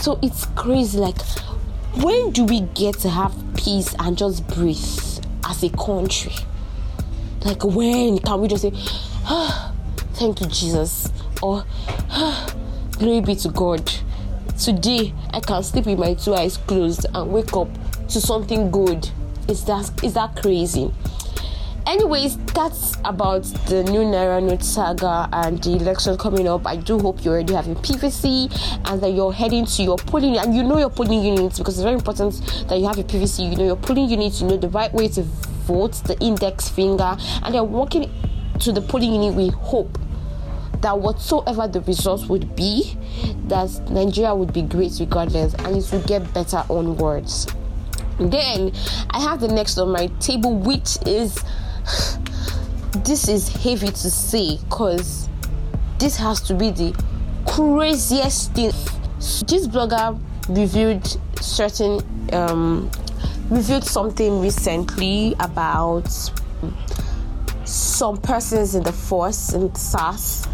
So 0.00 0.20
it's 0.22 0.46
crazy. 0.54 0.96
Like, 0.96 1.20
when 1.96 2.30
do 2.30 2.44
we 2.44 2.60
get 2.60 3.00
to 3.00 3.08
have 3.08 3.34
peace 3.56 3.96
and 3.98 4.16
just 4.16 4.46
breathe 4.46 4.78
as 5.44 5.64
a 5.64 5.70
country? 5.70 6.34
Like, 7.44 7.64
when 7.64 8.20
can 8.20 8.40
we 8.40 8.46
just 8.46 8.62
say, 8.62 8.70
ah, 9.24 9.74
thank 10.14 10.40
you, 10.40 10.46
Jesus. 10.46 11.10
Or, 11.42 11.64
glory 12.98 13.20
be 13.20 13.34
to 13.36 13.48
God. 13.48 13.90
Today, 14.58 15.14
I 15.30 15.40
can 15.40 15.62
sleep 15.62 15.86
with 15.86 15.98
my 15.98 16.14
two 16.14 16.34
eyes 16.34 16.56
closed 16.56 17.06
and 17.14 17.30
wake 17.30 17.56
up 17.56 17.68
to 18.08 18.20
something 18.20 18.70
good. 18.70 19.08
Is 19.48 19.64
that 19.64 19.90
is 20.02 20.14
that 20.14 20.36
crazy? 20.36 20.92
anyways 21.88 22.36
that's 22.52 22.98
about 23.06 23.42
the 23.66 23.82
new 23.84 24.00
naira 24.00 24.42
note 24.42 24.62
saga 24.62 25.26
and 25.32 25.62
the 25.62 25.70
election 25.70 26.18
coming 26.18 26.46
up 26.46 26.66
i 26.66 26.76
do 26.76 26.98
hope 26.98 27.24
you 27.24 27.30
already 27.30 27.54
have 27.54 27.66
a 27.66 27.74
pvc 27.76 28.84
and 28.90 29.00
that 29.00 29.08
you're 29.12 29.32
heading 29.32 29.64
to 29.64 29.82
your 29.82 29.96
polling 29.96 30.36
and 30.36 30.54
you 30.54 30.62
know 30.62 30.76
your 30.76 30.90
polling 30.90 31.24
units 31.24 31.56
because 31.58 31.78
it's 31.78 31.82
very 31.82 31.94
important 31.94 32.34
that 32.68 32.78
you 32.78 32.86
have 32.86 32.98
your 32.98 33.06
pvc 33.06 33.50
you 33.50 33.56
know 33.56 33.64
your 33.64 33.76
polling 33.76 34.06
units 34.06 34.42
you 34.42 34.46
know 34.46 34.58
the 34.58 34.68
right 34.68 34.92
way 34.92 35.08
to 35.08 35.22
vote 35.64 35.94
the 36.04 36.18
index 36.20 36.68
finger 36.68 37.16
and 37.42 37.54
they're 37.54 37.64
walking 37.64 38.10
to 38.60 38.70
the 38.70 38.82
polling 38.82 39.14
unit 39.14 39.34
with 39.34 39.54
hope 39.54 39.98
that 40.80 40.98
whatsoever 40.98 41.66
the 41.68 41.80
results 41.82 42.26
would 42.26 42.54
be 42.54 42.96
that 43.46 43.68
nigeria 43.90 44.34
would 44.34 44.52
be 44.52 44.62
great 44.62 44.92
regardless 45.00 45.54
and 45.54 45.76
it 45.76 45.92
will 45.92 46.02
get 46.02 46.32
better 46.34 46.62
onwards 46.70 47.46
then 48.18 48.72
i 49.10 49.20
have 49.20 49.40
the 49.40 49.48
next 49.48 49.78
on 49.78 49.90
my 49.90 50.06
table 50.20 50.54
which 50.58 50.98
is 51.06 51.42
this 53.04 53.28
is 53.28 53.48
heavy 53.48 53.88
to 53.88 54.10
say 54.10 54.56
because 54.56 55.28
this 55.98 56.16
has 56.16 56.40
to 56.42 56.54
be 56.54 56.70
the 56.70 56.94
craziest 57.46 58.54
thing. 58.54 58.70
This 59.18 59.66
blogger 59.66 60.18
reviewed 60.48 61.04
certain 61.42 62.00
um, 62.32 62.90
reviewed 63.50 63.84
something 63.84 64.40
recently 64.40 65.34
about 65.40 66.08
some 67.64 68.16
persons 68.18 68.74
in 68.74 68.84
the 68.84 68.92
force 68.92 69.52
in 69.52 69.74
SARS. 69.74 70.46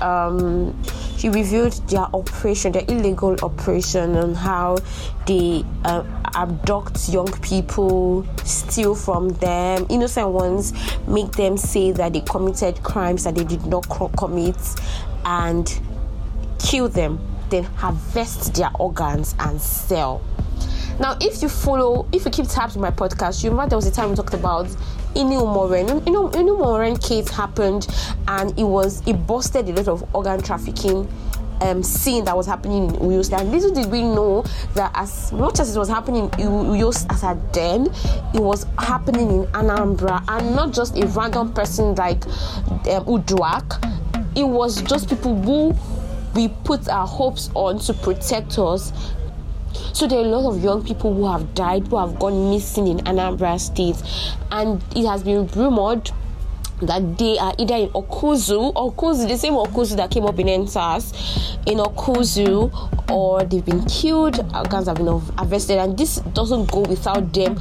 Um, 0.00 0.80
he 1.16 1.28
revealed 1.28 1.72
their 1.88 2.06
operation, 2.14 2.72
their 2.72 2.84
illegal 2.88 3.36
operation, 3.42 4.14
and 4.16 4.36
how 4.36 4.78
they 5.26 5.64
uh, 5.84 6.04
abduct 6.34 7.08
young 7.08 7.30
people, 7.40 8.24
steal 8.44 8.94
from 8.94 9.30
them, 9.30 9.86
innocent 9.90 10.28
ones, 10.28 10.72
make 11.08 11.32
them 11.32 11.56
say 11.56 11.90
that 11.92 12.12
they 12.12 12.20
committed 12.20 12.82
crimes 12.82 13.24
that 13.24 13.34
they 13.34 13.44
did 13.44 13.66
not 13.66 13.88
commit, 14.16 14.56
and 15.24 15.80
kill 16.60 16.88
them, 16.88 17.18
then 17.50 17.64
harvest 17.64 18.54
their 18.54 18.70
organs 18.78 19.34
and 19.40 19.60
sell. 19.60 20.22
Now, 21.00 21.16
if 21.20 21.42
you 21.42 21.48
follow, 21.48 22.08
if 22.12 22.24
you 22.24 22.30
keep 22.30 22.48
tabs 22.48 22.74
on 22.74 22.82
my 22.82 22.90
podcast, 22.90 23.44
you 23.44 23.50
remember 23.50 23.70
there 23.70 23.78
was 23.78 23.86
a 23.86 23.92
time 23.92 24.10
we 24.10 24.16
talked 24.16 24.34
about 24.34 24.68
Ini 25.18 25.34
Umoren. 25.34 26.06
You 26.06 26.12
know, 26.12 26.28
Ini 26.30 26.54
Umoren 26.56 26.96
case 27.02 27.28
happened, 27.28 27.88
and 28.28 28.56
it 28.58 28.62
was 28.64 29.02
it 29.04 29.26
busted 29.26 29.68
a 29.68 29.72
lot 29.72 29.88
of 29.88 30.14
organ 30.14 30.40
trafficking 30.40 31.08
um, 31.60 31.82
scene 31.82 32.24
that 32.24 32.36
was 32.36 32.46
happening 32.46 32.84
in 32.84 33.00
Uyo 33.00 33.24
State. 33.24 33.40
And 33.40 33.50
little 33.50 33.72
did 33.72 33.90
we 33.90 34.02
know 34.02 34.44
that 34.74 34.92
as 34.94 35.32
much 35.32 35.58
as 35.58 35.74
it 35.74 35.78
was 35.78 35.88
happening 35.88 36.24
in 36.38 36.48
Uyo 36.48 36.88
as 37.10 37.22
a 37.24 37.34
den, 37.52 37.86
it 38.32 38.40
was 38.40 38.64
happening 38.78 39.30
in 39.30 39.46
Anambra, 39.48 40.22
and 40.28 40.54
not 40.54 40.72
just 40.72 40.96
a 40.96 41.06
random 41.08 41.52
person 41.52 41.94
like 41.96 42.24
um, 42.26 43.04
Uduak. 43.06 43.84
It 44.36 44.46
was 44.46 44.80
just 44.82 45.08
people 45.08 45.34
who 45.42 45.74
we 46.34 46.48
put 46.62 46.88
our 46.88 47.06
hopes 47.06 47.50
on 47.54 47.80
to 47.80 47.94
protect 47.94 48.58
us. 48.58 48.92
So 49.92 50.06
there 50.06 50.18
are 50.18 50.24
a 50.24 50.28
lot 50.28 50.48
of 50.54 50.62
young 50.62 50.84
people 50.84 51.14
who 51.14 51.30
have 51.30 51.54
died, 51.54 51.88
who 51.88 51.98
have 51.98 52.18
gone 52.18 52.50
missing 52.50 52.86
in 52.86 52.98
Anambra 52.98 53.58
State, 53.58 53.96
and 54.50 54.82
it 54.96 55.06
has 55.06 55.22
been 55.22 55.46
rumored 55.48 56.10
that 56.82 57.18
they 57.18 57.38
are 57.38 57.54
either 57.58 57.74
in 57.74 57.88
Awkuzu, 57.88 58.72
Awkuzu, 58.74 59.28
the 59.28 59.36
same 59.36 59.54
Awkuzu 59.54 59.96
that 59.96 60.10
came 60.10 60.24
up 60.24 60.38
in 60.38 60.46
EndSARS, 60.46 61.58
in 61.66 61.78
Awkuzu, 61.78 63.10
or 63.10 63.44
they've 63.44 63.64
been 63.64 63.84
killed, 63.86 64.38
uh, 64.54 64.62
guns 64.64 64.86
have 64.86 64.96
been 64.96 65.08
arrested, 65.38 65.78
and 65.78 65.98
this 65.98 66.16
doesn't 66.34 66.70
go 66.70 66.80
without 66.80 67.32
them 67.32 67.58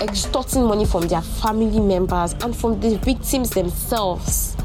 extorting 0.00 0.64
money 0.64 0.84
from 0.86 1.08
their 1.08 1.22
family 1.22 1.80
members 1.80 2.34
and 2.42 2.56
from 2.56 2.80
the 2.80 2.96
victims 2.98 3.50
themselves. 3.50 4.56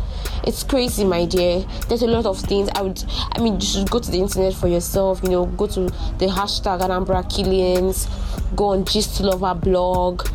It's 0.46 0.64
crazy, 0.64 1.04
my 1.04 1.26
dear. 1.26 1.66
There's 1.88 2.04
a 2.04 2.08
lot 2.08 2.26
of 2.26 2.40
things. 2.40 2.70
I 2.76 2.82
would, 2.82 3.04
I 3.34 3.42
mean, 3.42 3.56
you 3.56 3.66
should 3.66 3.90
go 3.90 4.00
to 4.00 4.12
the 4.12 4.20
internet 4.20 4.54
for 4.54 4.68
yourself. 4.68 5.22
You 5.24 5.30
know, 5.30 5.46
go 5.46 5.68
to 5.68 5.82
the 5.82 6.28
hashtag 6.28 6.82
Anambra 6.82 7.30
Killings, 7.34 8.08
go 8.56 8.66
on 8.68 8.86
Gist 8.86 9.20
Lover 9.22 9.56
blog 9.56 10.28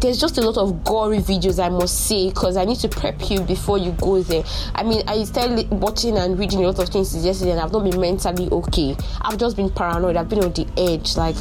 there's 0.00 0.18
just 0.18 0.38
a 0.38 0.40
lot 0.40 0.56
of 0.56 0.82
gory 0.82 1.18
videos 1.18 1.62
I 1.62 1.68
must 1.68 2.06
say 2.06 2.30
because 2.30 2.56
I 2.56 2.64
need 2.64 2.78
to 2.78 2.88
prep 2.88 3.30
you 3.30 3.40
before 3.42 3.78
you 3.78 3.92
go 3.92 4.22
there. 4.22 4.42
I 4.74 4.82
mean, 4.82 5.02
I 5.06 5.22
started 5.24 5.70
watching 5.70 6.16
and 6.16 6.38
reading 6.38 6.64
a 6.64 6.68
lot 6.68 6.78
of 6.78 6.88
things 6.88 7.14
yesterday, 7.24 7.52
and 7.52 7.60
I've 7.60 7.72
not 7.72 7.84
been 7.84 8.00
mentally 8.00 8.48
okay. 8.50 8.96
I've 9.20 9.38
just 9.38 9.56
been 9.56 9.70
paranoid. 9.70 10.16
I've 10.16 10.28
been 10.28 10.42
on 10.42 10.52
the 10.52 10.66
edge. 10.76 11.16
Like 11.16 11.36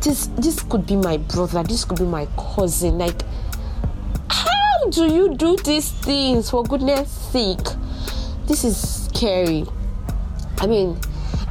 this, 0.00 0.28
this 0.38 0.62
could 0.62 0.86
be 0.86 0.96
my 0.96 1.16
brother. 1.16 1.62
This 1.64 1.84
could 1.84 1.98
be 1.98 2.04
my 2.04 2.26
cousin. 2.36 2.98
Like, 2.98 3.22
do 4.96 5.12
you 5.12 5.34
do 5.34 5.58
these 5.58 5.90
things? 5.90 6.48
For 6.48 6.64
goodness' 6.64 7.10
sake, 7.10 7.66
this 8.46 8.64
is 8.64 9.04
scary. 9.04 9.66
I 10.56 10.66
mean, 10.66 10.98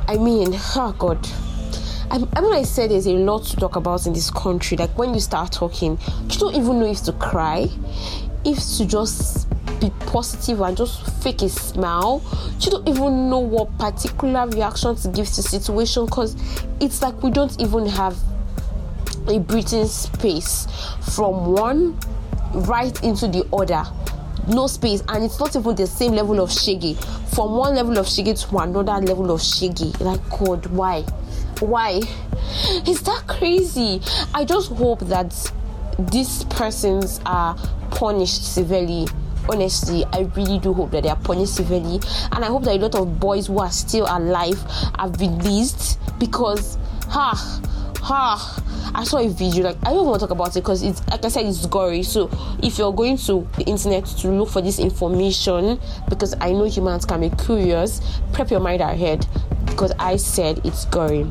I 0.07 0.17
mean, 0.17 0.49
oh 0.75 0.95
God. 0.97 1.19
I, 2.09 2.23
I 2.35 2.41
mean, 2.41 2.53
I 2.53 2.63
said 2.63 2.89
there's 2.89 3.05
a 3.05 3.13
lot 3.13 3.45
to 3.45 3.55
talk 3.57 3.75
about 3.75 4.07
in 4.07 4.13
this 4.13 4.31
country. 4.31 4.77
Like 4.77 4.97
when 4.97 5.13
you 5.13 5.19
start 5.19 5.51
talking, 5.51 5.99
you 6.23 6.39
don't 6.39 6.55
even 6.55 6.79
know 6.79 6.87
if 6.87 7.03
to 7.03 7.13
cry, 7.13 7.69
if 8.43 8.57
to 8.77 8.85
just 8.87 9.47
be 9.79 9.91
positive 10.07 10.61
and 10.61 10.75
just 10.75 11.05
fake 11.21 11.43
a 11.43 11.49
smile. 11.49 12.23
You 12.61 12.71
don't 12.71 12.89
even 12.89 13.29
know 13.29 13.39
what 13.39 13.77
particular 13.77 14.47
reaction 14.47 14.95
to 14.95 15.07
give 15.09 15.27
to 15.27 15.35
the 15.35 15.47
situation 15.47 16.05
because 16.05 16.35
it's 16.79 17.03
like 17.03 17.21
we 17.21 17.29
don't 17.29 17.61
even 17.61 17.85
have 17.85 18.17
a 19.27 19.37
breathing 19.37 19.85
space 19.85 20.65
from 21.13 21.53
one 21.53 21.95
right 22.55 23.03
into 23.03 23.27
the 23.27 23.47
other 23.53 23.83
no 24.47 24.67
space. 24.67 25.03
And 25.07 25.23
it's 25.23 25.39
not 25.39 25.55
even 25.55 25.75
the 25.75 25.87
same 25.87 26.13
level 26.13 26.39
of 26.39 26.51
shaggy 26.51 26.95
from 27.33 27.51
one 27.55 27.75
level 27.75 27.97
of 27.97 28.07
shaggy 28.07 28.33
to 28.33 28.57
another 28.57 29.05
level 29.05 29.31
of 29.31 29.41
shaggy 29.41 29.91
like 29.99 30.21
god 30.29 30.65
why? 30.67 31.01
Why? 31.59 32.01
Is 32.87 33.01
that 33.03 33.23
crazy? 33.27 34.01
I 34.33 34.45
just 34.45 34.71
hope 34.71 34.99
that 35.01 35.51
these 35.97 36.43
persons 36.45 37.21
are 37.25 37.55
punished 37.91 38.53
severely. 38.53 39.07
Honestly 39.47 40.03
i 40.11 40.21
really 40.35 40.57
do 40.57 40.73
hope 40.73 40.89
that 40.89 41.03
they 41.03 41.09
are 41.09 41.15
punished 41.17 41.55
severely. 41.55 41.99
And 42.31 42.43
i 42.43 42.47
hope 42.47 42.63
that 42.63 42.75
a 42.75 42.79
lot 42.79 42.95
of 42.95 43.19
boys 43.19 43.47
who 43.47 43.59
are 43.59 43.71
still 43.71 44.05
alive 44.09 44.61
are 44.95 45.09
released. 45.11 45.99
Because 46.19 46.77
ha 47.09 47.61
ha 48.05 48.61
i 48.93 49.03
saw 49.03 49.17
a 49.17 49.27
video 49.27 49.63
like 49.63 49.77
i 49.83 49.89
don't 49.89 50.05
want 50.05 50.19
to 50.19 50.27
talk 50.27 50.31
about 50.31 50.55
it 50.55 50.61
because 50.61 50.83
it's 50.83 51.05
like 51.07 51.25
i 51.25 51.27
said 51.27 51.45
it's 51.45 51.65
gory 51.65 52.03
so 52.03 52.29
if 52.61 52.77
you're 52.77 52.93
going 52.93 53.17
to 53.17 53.47
the 53.57 53.63
internet 53.63 54.05
to 54.05 54.29
look 54.29 54.49
for 54.49 54.61
this 54.61 54.77
information 54.79 55.79
because 56.07 56.35
i 56.39 56.51
know 56.51 56.65
humans 56.65 57.03
can 57.03 57.21
be 57.21 57.29
curious 57.43 58.01
prep 58.31 58.51
your 58.51 58.59
mind 58.59 58.81
ahead 58.81 59.25
because 59.75 59.91
I 59.99 60.15
said 60.15 60.61
it's 60.63 60.85
gory. 60.85 61.25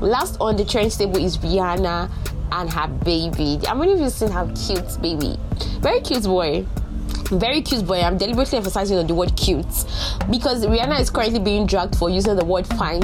Last 0.00 0.36
on 0.40 0.56
the 0.56 0.64
trend 0.64 0.90
table 0.90 1.18
is 1.18 1.38
Rihanna 1.38 2.10
and 2.50 2.70
her 2.70 2.88
baby. 3.04 3.60
How 3.64 3.74
many 3.74 3.92
of 3.92 4.00
you 4.00 4.10
seen 4.10 4.30
her 4.30 4.52
cute 4.56 5.00
baby? 5.00 5.38
Very 5.80 6.00
cute 6.00 6.24
boy. 6.24 6.66
Very 7.30 7.62
cute 7.62 7.86
boy. 7.86 8.00
I'm 8.00 8.18
deliberately 8.18 8.58
emphasizing 8.58 8.98
on 8.98 9.06
the 9.06 9.14
word 9.14 9.34
cute 9.34 9.66
because 10.30 10.66
Rihanna 10.66 11.00
is 11.00 11.08
currently 11.08 11.38
being 11.38 11.66
dragged 11.66 11.96
for 11.96 12.10
using 12.10 12.36
the 12.36 12.44
word 12.44 12.66
fine 12.66 13.00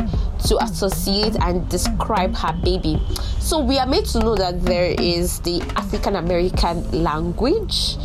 to 0.46 0.58
associate 0.62 1.36
and 1.40 1.66
describe 1.70 2.34
her 2.36 2.52
baby. 2.62 3.00
So 3.38 3.60
we 3.60 3.78
are 3.78 3.86
made 3.86 4.04
to 4.06 4.18
know 4.18 4.36
that 4.36 4.62
there 4.62 4.94
is 4.98 5.40
the 5.40 5.62
African 5.74 6.16
American 6.16 7.02
language 7.02 7.96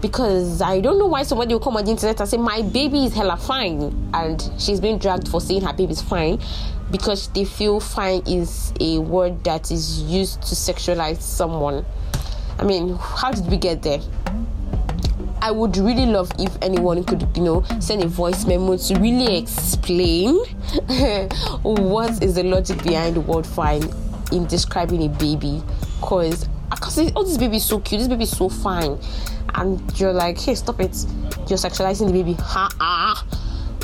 because 0.00 0.60
I 0.60 0.80
don't 0.80 0.98
know 0.98 1.06
why 1.06 1.22
somebody 1.22 1.54
will 1.54 1.60
come 1.60 1.76
on 1.76 1.84
the 1.84 1.92
internet 1.92 2.18
and 2.18 2.28
say 2.28 2.36
my 2.36 2.62
baby 2.62 3.04
is 3.04 3.14
hella 3.14 3.36
fine 3.36 4.10
and 4.12 4.50
she's 4.58 4.80
being 4.80 4.98
dragged 4.98 5.28
for 5.28 5.40
saying 5.40 5.62
her 5.62 5.72
baby 5.72 5.92
is 5.92 6.02
fine 6.02 6.40
because 6.90 7.28
they 7.28 7.44
feel 7.44 7.78
fine 7.78 8.20
is 8.26 8.72
a 8.80 8.98
word 8.98 9.44
that 9.44 9.70
is 9.70 10.02
used 10.02 10.42
to 10.42 10.56
sexualize 10.56 11.22
someone. 11.22 11.86
I 12.58 12.64
mean, 12.64 12.96
how 12.96 13.30
did 13.30 13.46
we 13.46 13.56
get 13.56 13.82
there? 13.82 14.00
I 15.42 15.50
would 15.50 15.76
really 15.76 16.06
love 16.06 16.30
if 16.38 16.56
anyone 16.62 17.02
could, 17.02 17.26
you 17.36 17.42
know, 17.42 17.64
send 17.80 18.00
a 18.04 18.06
voice 18.06 18.46
memo 18.46 18.76
to 18.76 18.94
really 19.00 19.36
explain 19.38 20.36
what 21.62 22.22
is 22.22 22.36
the 22.36 22.44
logic 22.44 22.80
behind 22.84 23.16
the 23.16 23.20
word 23.22 23.44
fine 23.44 23.82
in 24.30 24.46
describing 24.46 25.04
a 25.04 25.08
baby. 25.08 25.60
Because 26.00 26.48
oh, 27.16 27.24
this 27.24 27.38
baby 27.38 27.56
is 27.56 27.64
so 27.64 27.80
cute, 27.80 27.98
this 27.98 28.08
baby 28.08 28.22
is 28.22 28.36
so 28.36 28.48
fine 28.48 29.00
and 29.56 29.98
you're 29.98 30.12
like, 30.12 30.40
hey, 30.40 30.54
stop 30.54 30.78
it. 30.78 30.94
You're 31.48 31.58
sexualizing 31.58 32.06
the 32.06 32.12
baby. 32.12 32.34
Ha 32.34 32.68
ah. 32.80 33.26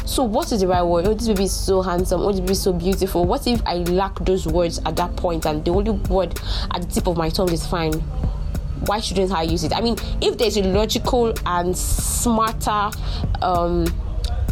So 0.07 0.23
what 0.23 0.53
is 0.53 0.61
the 0.61 0.69
right 0.69 0.83
word? 0.83 1.07
Oh, 1.09 1.15
this 1.15 1.27
baby 1.27 1.45
is 1.45 1.55
so 1.55 1.83
handsome. 1.83 2.21
Oh, 2.21 2.31
this 2.31 2.41
baby 2.41 2.53
is 2.53 2.63
so 2.63 2.73
beautiful. 2.73 3.25
What 3.25 3.49
if 3.49 3.61
I 3.67 3.79
lack 3.79 4.15
those 4.21 4.47
words 4.47 4.81
at 4.87 4.95
that 4.95 5.17
point 5.17 5.45
and 5.45 5.65
the 5.65 5.73
only 5.73 5.91
word 5.91 6.41
at 6.73 6.83
the 6.83 6.87
tip 6.87 7.09
of 7.09 7.17
my 7.17 7.29
tongue 7.31 7.53
is 7.53 7.67
fine? 7.67 8.01
Why 8.89 9.01
shouldn't 9.01 9.33
I 9.33 9.43
use 9.43 9.65
it? 9.65 9.73
I 9.73 9.81
mean, 9.81 9.97
if 10.21 10.39
there's 10.39 10.57
a 10.57 10.63
logical 10.63 11.35
and 11.47 11.77
smarter 11.77 12.91
um 13.43 13.87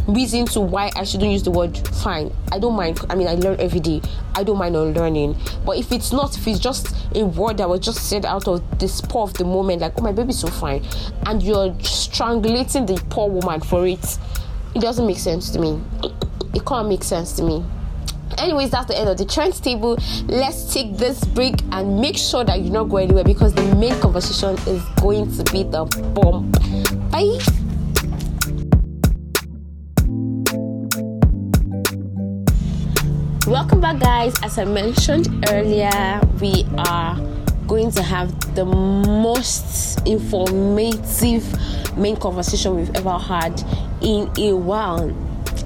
reason 0.07 0.45
to 0.45 0.61
why 0.61 0.89
I 0.95 1.03
shouldn't 1.03 1.31
use 1.31 1.43
the 1.43 1.51
word 1.51 1.77
fine. 1.77 2.33
I 2.51 2.59
don't 2.59 2.75
mind. 2.75 2.99
I 3.09 3.15
mean, 3.15 3.27
I 3.27 3.33
learn 3.33 3.59
every 3.59 3.81
day. 3.81 4.01
I 4.35 4.43
don't 4.43 4.57
mind 4.57 4.75
on 4.77 4.93
learning. 4.93 5.35
But 5.65 5.77
if 5.77 5.91
it's 5.91 6.13
not, 6.13 6.37
if 6.37 6.47
it's 6.47 6.59
just 6.59 6.95
a 7.13 7.25
word 7.25 7.57
that 7.57 7.67
was 7.67 7.81
just 7.81 8.09
said 8.09 8.25
out 8.25 8.47
of 8.47 8.79
the 8.79 8.87
spur 8.87 9.19
of 9.19 9.33
the 9.33 9.43
moment, 9.43 9.81
like, 9.81 9.93
oh, 9.97 10.01
my 10.01 10.13
baby's 10.13 10.39
so 10.39 10.47
fine, 10.47 10.85
and 11.25 11.43
you're 11.43 11.71
strangulating 11.81 12.87
the 12.87 13.03
poor 13.09 13.29
woman 13.29 13.59
for 13.59 13.85
it, 13.85 14.17
it 14.73 14.79
doesn't 14.79 15.05
make 15.05 15.17
sense 15.17 15.49
to 15.49 15.59
me. 15.59 15.81
It 16.53 16.65
can't 16.65 16.87
make 16.87 17.03
sense 17.03 17.33
to 17.33 17.43
me 17.43 17.65
anyways 18.37 18.69
that's 18.69 18.87
the 18.87 18.97
end 18.97 19.09
of 19.09 19.17
the 19.17 19.25
trends 19.25 19.59
table 19.59 19.97
let's 20.27 20.73
take 20.73 20.97
this 20.97 21.23
break 21.25 21.55
and 21.71 21.99
make 21.99 22.17
sure 22.17 22.43
that 22.43 22.61
you're 22.61 22.73
not 22.73 22.85
going 22.85 23.05
anywhere 23.05 23.23
because 23.23 23.53
the 23.53 23.75
main 23.75 23.97
conversation 23.99 24.55
is 24.67 24.83
going 25.01 25.29
to 25.31 25.43
be 25.51 25.63
the 25.63 25.85
bomb 26.13 26.51
bye 27.11 27.39
Welcome 33.47 33.79
back, 33.79 33.99
guys. 33.99 34.35
As 34.43 34.57
I 34.57 34.65
mentioned 34.65 35.45
earlier, 35.49 36.19
we 36.41 36.65
are 36.79 37.17
going 37.65 37.91
to 37.91 38.03
have 38.03 38.55
the 38.55 38.65
most 38.65 40.05
informative 40.05 41.45
main 41.97 42.17
conversation 42.17 42.75
we've 42.75 42.93
ever 42.93 43.17
had 43.17 43.63
in 44.01 44.29
a 44.37 44.53
while. 44.53 45.07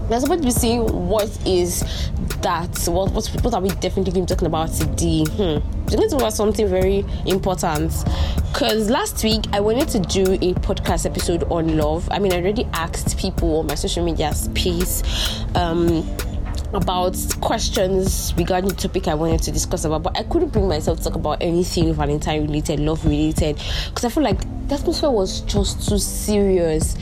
We're 0.08 0.20
supposed 0.20 0.42
to 0.42 0.46
be 0.46 0.52
seeing 0.52 1.08
what 1.08 1.28
is 1.44 1.84
that, 2.42 2.88
what, 2.88 3.12
what, 3.12 3.28
what 3.44 3.54
are 3.54 3.62
we 3.62 3.70
definitely 3.70 4.12
going 4.12 4.26
to 4.26 4.34
be 4.34 4.36
talking 4.36 4.48
about 4.48 4.72
today? 4.72 5.26
Hmm. 5.26 5.86
We're 5.86 5.98
going 5.98 6.10
to 6.10 6.10
talk 6.10 6.20
about 6.20 6.34
something 6.34 6.68
very 6.68 7.06
important 7.26 7.94
because 8.52 8.90
last 8.90 9.24
week 9.24 9.46
I 9.54 9.60
wanted 9.60 9.88
to 9.90 10.00
do 10.00 10.34
a 10.34 10.54
podcast 10.56 11.06
episode 11.06 11.44
on 11.52 11.78
love. 11.78 12.08
I 12.12 12.20
mean, 12.20 12.34
I 12.34 12.38
already 12.38 12.66
asked 12.74 13.18
people 13.18 13.60
on 13.60 13.68
my 13.68 13.76
social 13.76 14.04
media 14.04 14.34
space. 14.34 15.04
Um, 15.56 16.08
about 16.74 17.18
questions 17.42 18.34
regarding 18.38 18.70
the 18.70 18.76
topic 18.76 19.08
I 19.08 19.14
wanted 19.14 19.42
to 19.44 19.52
discuss 19.52 19.86
about, 19.86 20.04
but 20.04 20.18
I 20.18 20.24
couldn't 20.24 20.50
bring 20.50 20.68
myself 20.68 21.00
to 21.00 21.04
talk 21.06 21.16
about 21.16 21.42
anything 21.42 21.94
Valentine 21.94 22.44
related, 22.44 22.80
love 22.80 23.06
related, 23.06 23.58
because 23.90 24.06
I 24.06 24.10
feel 24.10 24.24
like 24.24 24.40
the 24.68 24.76
atmosphere 24.76 25.12
was 25.12 25.42
just 25.42 25.88
too 25.88 25.98
serious 25.98 26.96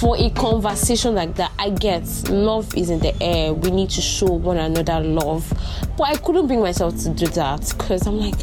for 0.00 0.16
a 0.18 0.30
conversation 0.30 1.14
like 1.14 1.34
that. 1.36 1.52
I 1.58 1.70
get 1.70 2.04
love 2.28 2.74
is 2.76 2.90
in 2.90 3.00
the 3.00 3.20
air, 3.22 3.54
we 3.54 3.70
need 3.70 3.90
to 3.90 4.00
show 4.00 4.26
one 4.26 4.58
another 4.58 5.00
love, 5.00 5.50
but 5.96 6.04
I 6.04 6.16
couldn't 6.16 6.46
bring 6.46 6.60
myself 6.60 6.96
to 7.02 7.10
do 7.10 7.26
that 7.28 7.74
because 7.76 8.06
I'm 8.06 8.18
like, 8.18 8.36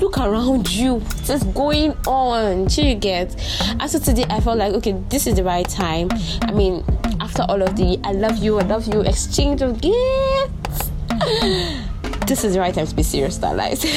look 0.00 0.18
around 0.18 0.70
you 0.70 0.96
what's 0.96 1.44
going 1.44 1.92
on? 2.06 2.66
Do 2.66 2.82
you 2.82 2.94
get? 2.94 3.34
And 3.80 3.90
so 3.90 3.98
today 3.98 4.24
i 4.28 4.40
felt 4.40 4.58
like 4.58 4.74
okay 4.74 4.92
this 5.08 5.26
is 5.26 5.36
the 5.36 5.44
right 5.44 5.68
time. 5.68 6.08
I 6.42 6.52
mean 6.52 6.84
after 7.26 7.42
all 7.42 7.60
of 7.60 7.74
the 7.74 7.98
I 8.04 8.12
love 8.12 8.38
you, 8.38 8.60
I 8.60 8.62
love 8.62 8.86
you 8.86 9.00
exchange 9.00 9.60
of 9.60 9.80
gifts, 9.80 10.90
this 12.28 12.44
is 12.44 12.54
the 12.54 12.60
right 12.60 12.72
time 12.72 12.86
to 12.86 12.94
be 12.94 13.02
serious, 13.02 13.42
lives. 13.42 13.82
this 13.82 13.92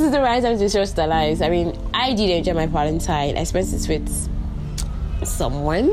is 0.00 0.10
the 0.10 0.22
right 0.22 0.42
time 0.42 0.56
to 0.56 0.64
be 0.64 0.68
serious, 0.68 0.96
lives. 0.96 1.42
I 1.42 1.50
mean, 1.50 1.78
I 1.92 2.14
did 2.14 2.30
enjoy 2.30 2.54
my 2.54 2.64
Valentine. 2.64 3.36
I 3.36 3.44
spent 3.44 3.70
it 3.70 3.86
with 3.86 4.08
someone. 5.26 5.92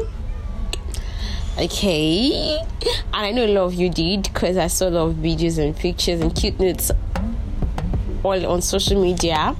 Okay, 1.57 2.57
and 3.13 3.25
I 3.25 3.31
know 3.31 3.43
a 3.43 3.51
lot 3.53 3.65
of 3.65 3.73
you 3.73 3.89
did 3.89 4.23
because 4.23 4.55
I 4.55 4.67
saw 4.67 4.87
a 4.87 4.91
lot 4.91 5.09
of 5.09 5.15
videos 5.15 5.57
and 5.61 5.75
pictures 5.75 6.21
and 6.21 6.33
cute 6.33 6.57
notes 6.57 6.89
all 8.23 8.45
on 8.45 8.61
social 8.61 9.03
media. 9.03 9.57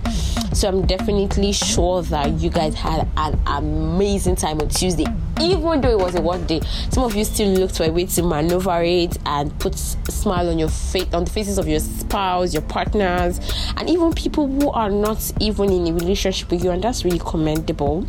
So 0.59 0.67
I'm 0.67 0.85
definitely 0.85 1.53
sure 1.53 2.01
that 2.01 2.33
you 2.33 2.49
guys 2.49 2.75
had 2.75 3.07
an 3.15 3.39
amazing 3.47 4.35
time 4.35 4.59
on 4.59 4.67
Tuesday, 4.67 5.05
even 5.39 5.79
though 5.79 5.91
it 5.91 5.97
was 5.97 6.15
a 6.15 6.21
work 6.21 6.45
day. 6.47 6.59
Some 6.89 7.05
of 7.05 7.15
you 7.15 7.23
still 7.23 7.47
looked 7.47 7.77
for 7.77 7.85
a 7.85 7.89
way 7.89 8.07
to 8.07 8.23
maneuver 8.23 8.83
it 8.83 9.17
and 9.25 9.57
put 9.57 9.75
a 9.75 10.11
smile 10.11 10.49
on 10.49 10.59
your 10.59 10.67
face, 10.67 11.13
on 11.13 11.23
the 11.23 11.31
faces 11.31 11.59
of 11.59 11.69
your 11.69 11.79
spouse, 11.79 12.51
your 12.51 12.63
partners, 12.63 13.39
and 13.77 13.89
even 13.89 14.11
people 14.11 14.47
who 14.49 14.69
are 14.71 14.89
not 14.89 15.31
even 15.39 15.71
in 15.71 15.87
a 15.87 15.93
relationship 15.93 16.51
with 16.51 16.61
you, 16.61 16.71
and 16.71 16.83
that's 16.83 17.05
really 17.05 17.19
commendable. 17.19 18.05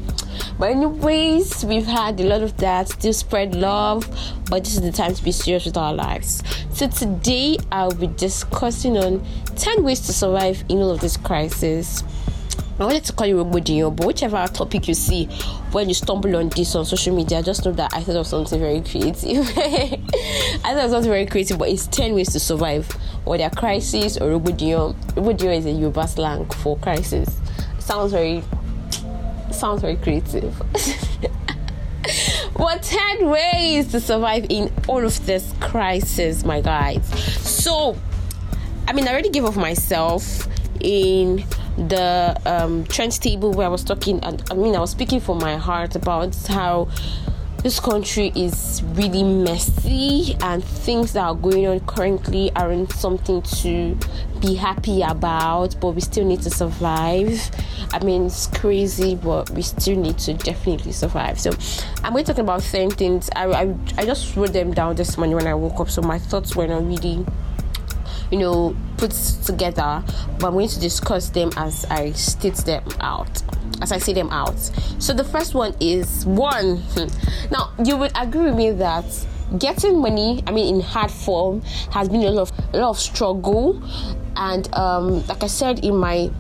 But 0.59 0.73
anyways, 0.73 1.65
we've 1.65 1.87
had 1.87 2.19
a 2.19 2.25
lot 2.25 2.43
of 2.43 2.57
that. 2.57 2.89
Still 2.89 3.13
spread 3.13 3.55
love, 3.55 4.09
but 4.51 4.65
this 4.65 4.75
is 4.75 4.81
the 4.81 4.91
time 4.91 5.15
to 5.15 5.23
be 5.23 5.31
serious 5.31 5.67
with 5.67 5.77
our 5.77 5.95
lives. 5.95 6.43
So 6.73 6.89
today 6.89 7.59
I'll 7.71 7.95
be 7.95 8.09
discussing 8.09 8.99
on 8.99 9.25
10 9.55 9.85
ways 9.85 10.01
to 10.01 10.13
survive 10.13 10.65
in 10.69 10.79
all 10.79 10.91
of 10.91 11.01
this 11.01 11.17
crisis. 11.17 12.03
I 12.81 12.85
wanted 12.85 13.05
to 13.05 13.13
call 13.13 13.27
you 13.27 13.37
rogbodiyan, 13.37 13.95
but 13.95 14.07
whichever 14.07 14.47
topic 14.47 14.89
you 14.89 14.95
see 14.95 15.27
when 15.71 15.89
you 15.89 15.95
stumble 15.95 16.35
on 16.37 16.49
this 16.49 16.75
on 16.75 16.87
social 16.87 17.15
media, 17.15 17.43
just 17.43 17.67
know 17.67 17.73
that 17.73 17.93
I 17.93 18.03
thought 18.03 18.17
of 18.17 18.27
something 18.27 18.59
very 18.59 18.81
creative. 18.81 19.47
I 19.59 19.99
thought 20.65 20.85
of 20.87 20.91
something 20.91 21.11
very 21.11 21.27
creative, 21.27 21.59
but 21.59 21.69
it's 21.69 21.87
10 21.89 22.15
ways 22.15 22.33
to 22.33 22.41
survive, 22.41 22.91
whether 23.27 23.51
crisis 23.51 24.17
or 24.17 24.31
rogbodiyan. 24.31 24.95
rogbodiyan 25.13 25.59
is 25.59 25.67
a 25.67 25.71
Yoruba 25.73 26.09
slang 26.09 26.47
for 26.49 26.79
crisis. 26.79 27.29
Sounds 27.81 28.13
very 28.13 28.43
sounds 29.53 29.83
very 29.83 29.97
creative. 29.97 30.55
what 32.57 32.83
10 32.83 33.29
ways 33.29 33.89
to 33.89 34.01
survive 34.01 34.47
in 34.49 34.73
all 34.89 35.05
of 35.05 35.27
this 35.27 35.53
crisis, 35.61 36.45
my 36.47 36.63
guys. 36.63 37.07
So, 37.47 37.95
I 38.89 38.95
mean, 38.95 39.07
I 39.07 39.11
already 39.13 39.29
gave 39.29 39.45
of 39.45 39.59
myself 39.59 40.49
in 40.81 41.45
the 41.77 42.41
um, 42.47 42.85
trend 42.85 43.13
table 43.21 43.53
where 43.53 43.67
I 43.67 43.71
was 43.71 43.85
talking, 43.85 44.23
and 44.25 44.43
I 44.51 44.55
mean, 44.55 44.75
I 44.75 44.81
was 44.81 44.91
speaking 44.91 45.21
from 45.21 45.39
my 45.39 45.57
heart 45.57 45.97
about 45.97 46.35
how 46.47 46.89
this 47.63 47.79
country 47.79 48.33
is 48.35 48.83
really 48.95 49.23
messy 49.23 50.35
and 50.41 50.65
things 50.65 51.13
that 51.13 51.23
are 51.23 51.35
going 51.35 51.67
on 51.67 51.79
currently 51.81 52.51
aren't 52.57 52.91
something 52.93 53.43
to 53.43 53.99
be 54.41 54.55
happy 54.55 55.03
about 55.03 55.79
but 55.79 55.91
we 55.91 56.01
still 56.01 56.25
need 56.25 56.41
to 56.41 56.49
survive. 56.49 57.51
I 57.93 58.03
mean 58.03 58.27
it's 58.27 58.47
crazy 58.47 59.15
but 59.15 59.51
we 59.51 59.61
still 59.61 59.97
need 59.97 60.17
to 60.21 60.33
definitely 60.35 60.93
survive. 60.93 61.39
So 61.39 61.51
i'm 62.03 62.15
going 62.15 62.25
to 62.25 62.33
talk 62.33 62.41
about 62.43 62.63
10 62.63 62.93
things. 62.93 63.29
I, 63.37 63.45
I, 63.47 63.75
I 63.99 64.07
just 64.07 64.35
wrote 64.37 64.55
them 64.55 64.73
down 64.73 64.97
this 64.97 65.19
morning 65.19 65.37
when 65.37 65.47
i 65.47 65.53
woke 65.53 65.81
up 65.81 65.91
so 65.91 66.01
my 66.01 66.19
thoughts 66.19 66.57
were 66.57 66.67
not 66.67 66.87
really 66.87 67.27
you 68.31 68.39
know 68.39 68.77
put 68.97 69.11
together 69.45 70.03
but 70.39 70.49
i'm 70.49 70.53
going 70.53 70.69
to 70.69 70.81
discuss 70.81 71.31
them 71.31 71.51
as 71.57 71.85
i 71.87 72.13
state 72.13 72.55
them 72.57 72.85
out 73.01 73.43
as 73.83 73.93
I 73.93 73.99
say 73.99 74.13
them 74.13 74.31
out. 74.31 74.59
So 74.99 75.13
the 75.13 75.25
first 75.25 75.55
one 75.55 75.75
is 75.81 76.27
one. 76.27 76.83
Now 77.51 77.73
you 77.85 77.97
would 77.97 78.13
agree 78.15 78.43
with 78.43 78.57
me 78.57 78.71
that 78.73 79.05
getting 79.59 80.01
money, 80.01 80.43
I 80.47 80.53
mean 80.53 80.77
in 80.77 80.81
hard 80.81 81.11
form, 81.11 81.63
has 81.93 82.09
been 82.09 82.23
a 82.23 82.31
lot 82.31 82.51
of 82.51 82.75
a 82.75 82.79
lot 82.79 82.91
of 82.91 82.99
struggle, 82.99 83.83
and 84.37 84.73
um, 84.75 85.27
like 85.27 85.43
I 85.43 85.49
said 85.49 85.85
in 85.85 85.97
my 85.97 86.31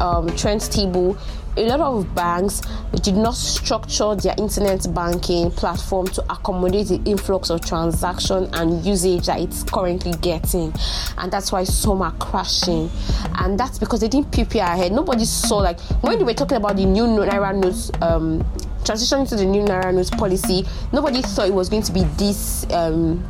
um, 0.00 0.34
trends 0.36 0.68
table, 0.68 1.16
a 1.56 1.64
lot 1.66 1.80
of 1.80 2.14
banks 2.14 2.60
did 3.02 3.16
not 3.16 3.34
structure 3.34 4.14
their 4.14 4.34
internet 4.38 4.86
banking 4.94 5.50
platform 5.50 6.06
to 6.08 6.22
accommodate 6.30 6.88
the 6.88 7.00
influx 7.04 7.50
of 7.50 7.64
transaction 7.64 8.48
and 8.54 8.84
usage 8.84 9.26
that 9.26 9.40
it's 9.40 9.62
currently 9.64 10.12
getting. 10.20 10.72
And 11.18 11.32
that's 11.32 11.52
why 11.52 11.64
some 11.64 12.02
are 12.02 12.12
crashing. 12.12 12.90
And 13.38 13.58
that's 13.58 13.78
because 13.78 14.00
they 14.00 14.08
didn't 14.08 14.32
prepare 14.32 14.64
ahead. 14.66 14.92
Nobody 14.92 15.24
saw 15.24 15.58
like 15.58 15.80
when 16.02 16.18
they 16.18 16.24
were 16.24 16.34
talking 16.34 16.58
about 16.58 16.76
the 16.76 16.84
new 16.84 17.04
naira 17.04 17.54
notes 17.54 17.90
um, 18.02 18.44
transitioning 18.84 19.28
to 19.28 19.36
the 19.36 19.44
new 19.44 19.64
naira 19.64 19.92
notes 19.92 20.10
policy 20.10 20.64
nobody 20.92 21.20
thought 21.20 21.48
it 21.48 21.52
was 21.52 21.68
going 21.68 21.82
to 21.82 21.92
be 21.92 22.04
this 22.16 22.64
um, 22.70 23.24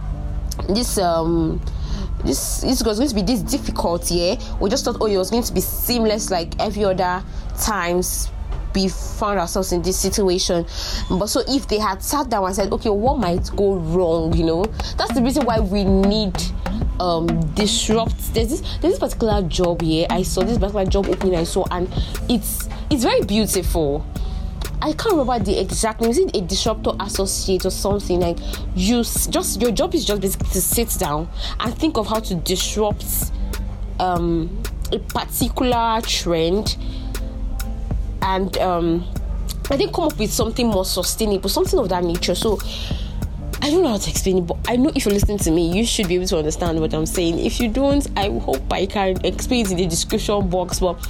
this 0.68 0.98
um 0.98 1.60
this 2.26 2.60
this 2.60 2.82
was 2.82 2.98
going 2.98 3.08
to 3.08 3.14
be 3.14 3.22
this 3.22 3.40
difficult 3.40 4.10
yeah? 4.10 4.36
We 4.60 4.70
just 4.70 4.84
thought 4.84 4.96
oh 5.00 5.06
it 5.06 5.16
was 5.16 5.30
going 5.30 5.42
to 5.42 5.52
be 5.52 5.60
seamless 5.60 6.30
like 6.30 6.58
every 6.60 6.84
other 6.84 7.22
times 7.58 8.30
we 8.74 8.88
found 8.88 9.38
ourselves 9.38 9.72
in 9.72 9.80
this 9.80 9.98
situation. 9.98 10.66
But 11.08 11.28
so 11.28 11.42
if 11.48 11.66
they 11.66 11.78
had 11.78 12.02
sat 12.02 12.28
down 12.28 12.44
and 12.44 12.54
said 12.54 12.72
okay 12.72 12.90
what 12.90 13.18
might 13.18 13.48
go 13.56 13.74
wrong 13.76 14.34
you 14.36 14.44
know? 14.44 14.64
That's 14.98 15.14
the 15.14 15.22
reason 15.22 15.44
why 15.46 15.60
we 15.60 15.84
need 15.84 16.34
um 17.00 17.26
disrupt. 17.54 18.34
There's 18.34 18.48
this 18.48 18.60
there's 18.80 18.94
this 18.94 18.98
particular 18.98 19.42
job 19.42 19.80
here 19.80 20.06
i 20.10 20.22
saw 20.22 20.42
this 20.42 20.58
particular 20.58 20.84
job 20.86 21.08
opening 21.08 21.36
i 21.36 21.44
saw 21.44 21.64
and 21.70 21.88
it's 22.28 22.68
it's 22.90 23.02
very 23.02 23.22
beautiful 23.22 24.04
I 24.86 24.92
can't 24.92 25.16
remember 25.16 25.40
the 25.40 25.60
exact 25.60 26.00
name. 26.00 26.10
Is 26.10 26.18
it 26.18 26.36
a 26.36 26.40
disruptor 26.40 26.92
associate 27.00 27.66
or 27.66 27.70
something? 27.70 28.20
Like 28.20 28.38
you 28.76 29.02
just 29.02 29.60
your 29.60 29.72
job 29.72 29.96
is 29.96 30.04
just 30.04 30.20
basically 30.20 30.48
to 30.50 30.60
sit 30.60 30.94
down 30.96 31.28
and 31.58 31.76
think 31.76 31.96
of 31.98 32.06
how 32.06 32.20
to 32.20 32.36
disrupt 32.36 33.32
um, 33.98 34.62
a 34.92 35.00
particular 35.00 36.00
trend 36.02 36.76
and 38.22 38.56
um, 38.58 39.04
I 39.70 39.76
think 39.76 39.92
come 39.92 40.04
up 40.04 40.20
with 40.20 40.32
something 40.32 40.68
more 40.68 40.84
sustainable, 40.84 41.48
something 41.48 41.80
of 41.80 41.88
that 41.88 42.04
nature. 42.04 42.36
So 42.36 42.60
I 43.62 43.70
don't 43.70 43.82
know 43.82 43.88
how 43.88 43.98
to 43.98 44.08
explain 44.08 44.38
it, 44.38 44.46
but 44.46 44.58
I 44.68 44.76
know 44.76 44.92
if 44.94 45.04
you're 45.04 45.14
listening 45.14 45.38
to 45.38 45.50
me, 45.50 45.76
you 45.76 45.84
should 45.84 46.06
be 46.06 46.14
able 46.14 46.28
to 46.28 46.38
understand 46.38 46.78
what 46.80 46.94
I'm 46.94 47.06
saying. 47.06 47.40
If 47.40 47.58
you 47.58 47.68
don't, 47.68 48.06
I 48.16 48.28
hope 48.38 48.72
I 48.72 48.86
can 48.86 49.16
explain 49.26 49.66
it 49.66 49.72
in 49.72 49.78
the 49.78 49.86
description 49.86 50.48
box. 50.48 50.78
But 50.78 51.04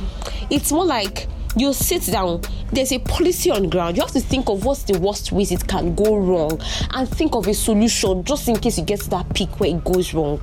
it's 0.48 0.72
more 0.72 0.86
like 0.86 1.28
you 1.58 1.74
sit 1.74 2.06
down 2.06 2.40
there's 2.72 2.92
a 2.92 2.98
policy 2.98 3.50
on 3.50 3.68
ground. 3.68 3.96
You 3.96 4.02
have 4.02 4.12
to 4.12 4.20
think 4.20 4.48
of 4.48 4.64
what's 4.64 4.83
the 4.85 4.98
worst 4.98 5.33
ways 5.33 5.52
it 5.52 5.66
can 5.66 5.94
go 5.94 6.16
wrong 6.16 6.61
and 6.92 7.09
think 7.09 7.35
of 7.35 7.46
a 7.46 7.55
solution 7.55 8.24
just 8.24 8.48
in 8.48 8.57
case 8.59 8.79
you 8.79 8.85
get 8.85 9.00
to 9.00 9.11
that 9.11 9.35
peak 9.35 9.61
where 9.61 9.70
it 9.70 9.85
goes 9.85 10.12
wrong. 10.12 10.42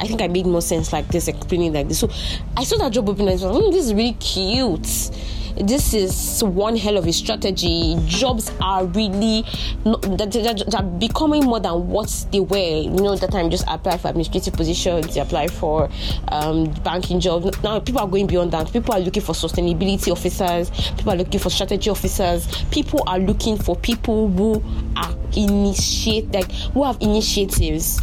I 0.00 0.06
think 0.06 0.20
I 0.20 0.28
made 0.28 0.46
more 0.46 0.62
sense 0.62 0.92
like 0.92 1.08
this, 1.08 1.28
explaining 1.28 1.72
like 1.72 1.88
this. 1.88 2.00
So 2.00 2.10
I 2.56 2.64
saw 2.64 2.76
that 2.78 2.92
job 2.92 3.08
opening 3.08 3.28
and 3.28 3.42
I 3.42 3.46
was 3.46 3.56
like, 3.56 3.64
mm, 3.64 3.72
this 3.72 3.86
is 3.86 3.94
really 3.94 4.14
cute 4.14 5.10
this 5.56 5.94
is 5.94 6.42
one 6.42 6.76
hell 6.76 6.96
of 6.96 7.06
a 7.06 7.12
strategy. 7.12 7.96
Jobs 8.06 8.50
are 8.60 8.84
really 8.86 9.44
not, 9.84 10.02
they're, 10.02 10.82
becoming 10.98 11.44
more 11.44 11.60
than 11.60 11.88
what 11.88 12.26
they 12.32 12.40
were. 12.40 12.82
You 12.82 12.90
know, 12.90 13.16
that 13.16 13.30
time 13.30 13.50
just 13.50 13.64
apply 13.68 13.98
for 13.98 14.08
administrative 14.08 14.54
positions, 14.54 15.16
apply 15.16 15.48
for 15.48 15.88
um, 16.28 16.72
banking 16.82 17.20
jobs. 17.20 17.62
Now 17.62 17.80
people 17.80 18.00
are 18.00 18.08
going 18.08 18.26
beyond 18.26 18.52
that. 18.52 18.72
People 18.72 18.94
are 18.94 19.00
looking 19.00 19.22
for 19.22 19.32
sustainability 19.32 20.10
officers. 20.10 20.70
People 20.96 21.12
are 21.12 21.16
looking 21.16 21.40
for 21.40 21.50
strategy 21.50 21.90
officers. 21.90 22.46
People 22.70 23.04
are 23.06 23.18
looking 23.18 23.56
for 23.56 23.76
people 23.76 24.28
who 24.28 24.62
are 24.96 25.14
initiate 25.36 26.30
like 26.32 26.50
who 26.52 26.84
have 26.84 26.96
initiatives 27.00 28.00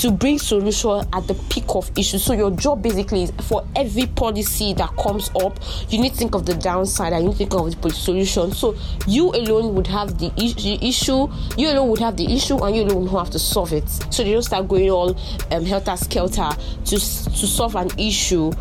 to 0.00 0.10
bring 0.10 0.36
solution 0.36 1.06
at 1.12 1.26
the 1.28 1.34
peak 1.48 1.64
of 1.68 1.88
issues. 1.96 2.24
So 2.24 2.32
your 2.32 2.50
job 2.50 2.82
basically 2.82 3.24
is 3.24 3.30
for 3.42 3.64
every 3.76 4.06
policy 4.06 4.74
that 4.74 4.90
comes 4.96 5.30
up, 5.36 5.60
you 5.90 6.00
need 6.00 6.10
to 6.10 6.16
think 6.16 6.34
of 6.34 6.44
the 6.44 6.54
downside 6.54 6.91
and 7.00 7.24
you 7.24 7.32
think 7.32 7.54
of 7.54 7.80
the 7.80 7.90
solution. 7.90 8.52
So 8.52 8.76
you 9.06 9.30
alone 9.30 9.74
would 9.74 9.86
have 9.86 10.18
the, 10.18 10.30
the 10.30 10.78
issue, 10.80 11.28
you 11.56 11.68
alone 11.70 11.88
would 11.90 12.00
have 12.00 12.16
the 12.16 12.32
issue, 12.32 12.62
and 12.62 12.76
you 12.76 12.82
alone 12.82 13.02
would 13.04 13.18
have 13.18 13.30
to 13.30 13.38
solve 13.38 13.72
it. 13.72 13.88
So 14.10 14.22
they 14.22 14.32
don't 14.32 14.42
start 14.42 14.68
going 14.68 14.90
all 14.90 15.16
um, 15.50 15.64
helter 15.64 15.96
skelter 15.96 16.50
to 16.86 16.96
to 16.96 17.46
solve 17.46 17.76
an 17.76 17.90
issue 17.98 18.52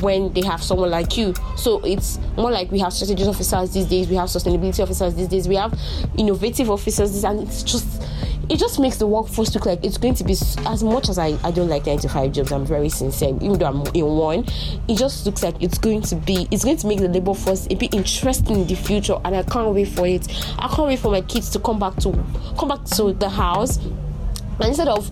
when 0.00 0.32
they 0.32 0.42
have 0.42 0.62
someone 0.62 0.90
like 0.90 1.16
you. 1.16 1.34
So 1.56 1.80
it's 1.84 2.18
more 2.36 2.50
like 2.50 2.70
we 2.70 2.78
have 2.80 2.92
strategy 2.92 3.24
officers 3.24 3.72
these 3.72 3.86
days, 3.86 4.08
we 4.08 4.16
have 4.16 4.28
sustainability 4.28 4.80
officers 4.82 5.14
these 5.14 5.28
days, 5.28 5.48
we 5.48 5.56
have 5.56 5.78
innovative 6.16 6.70
officers, 6.70 7.24
and 7.24 7.40
it's 7.40 7.62
just 7.62 8.02
it 8.50 8.58
just 8.58 8.78
makes 8.78 8.96
the 8.96 9.06
workforce 9.06 9.54
look 9.54 9.66
like 9.66 9.84
it's 9.84 9.98
going 9.98 10.14
to 10.14 10.24
be 10.24 10.32
as 10.32 10.82
much 10.82 11.08
as 11.08 11.18
I, 11.18 11.38
I 11.44 11.50
don't 11.50 11.68
like 11.68 11.86
95 11.86 12.32
jobs 12.32 12.52
i'm 12.52 12.64
very 12.64 12.88
sincere 12.88 13.36
even 13.40 13.58
though 13.58 13.66
i'm 13.66 13.86
in 13.94 14.04
one 14.06 14.44
it 14.88 14.96
just 14.96 15.26
looks 15.26 15.42
like 15.42 15.62
it's 15.62 15.78
going 15.78 16.02
to 16.02 16.16
be 16.16 16.48
it's 16.50 16.64
going 16.64 16.76
to 16.76 16.86
make 16.86 16.98
the 17.00 17.08
labor 17.08 17.34
force 17.34 17.66
a 17.70 17.74
bit 17.74 17.94
interesting 17.94 18.60
in 18.60 18.66
the 18.66 18.74
future 18.74 19.16
and 19.24 19.34
i 19.36 19.42
can't 19.42 19.74
wait 19.74 19.88
for 19.88 20.06
it. 20.06 20.26
I 20.58 20.68
can't 20.68 20.88
wait 20.88 20.98
for 20.98 21.10
my 21.10 21.20
kids 21.22 21.50
to 21.50 21.58
come 21.58 21.78
back 21.78 21.96
to 21.96 22.12
come 22.58 22.68
back 22.68 22.84
to 22.96 23.12
the 23.12 23.28
house 23.28 23.78
instead 24.60 24.88
of 24.88 25.08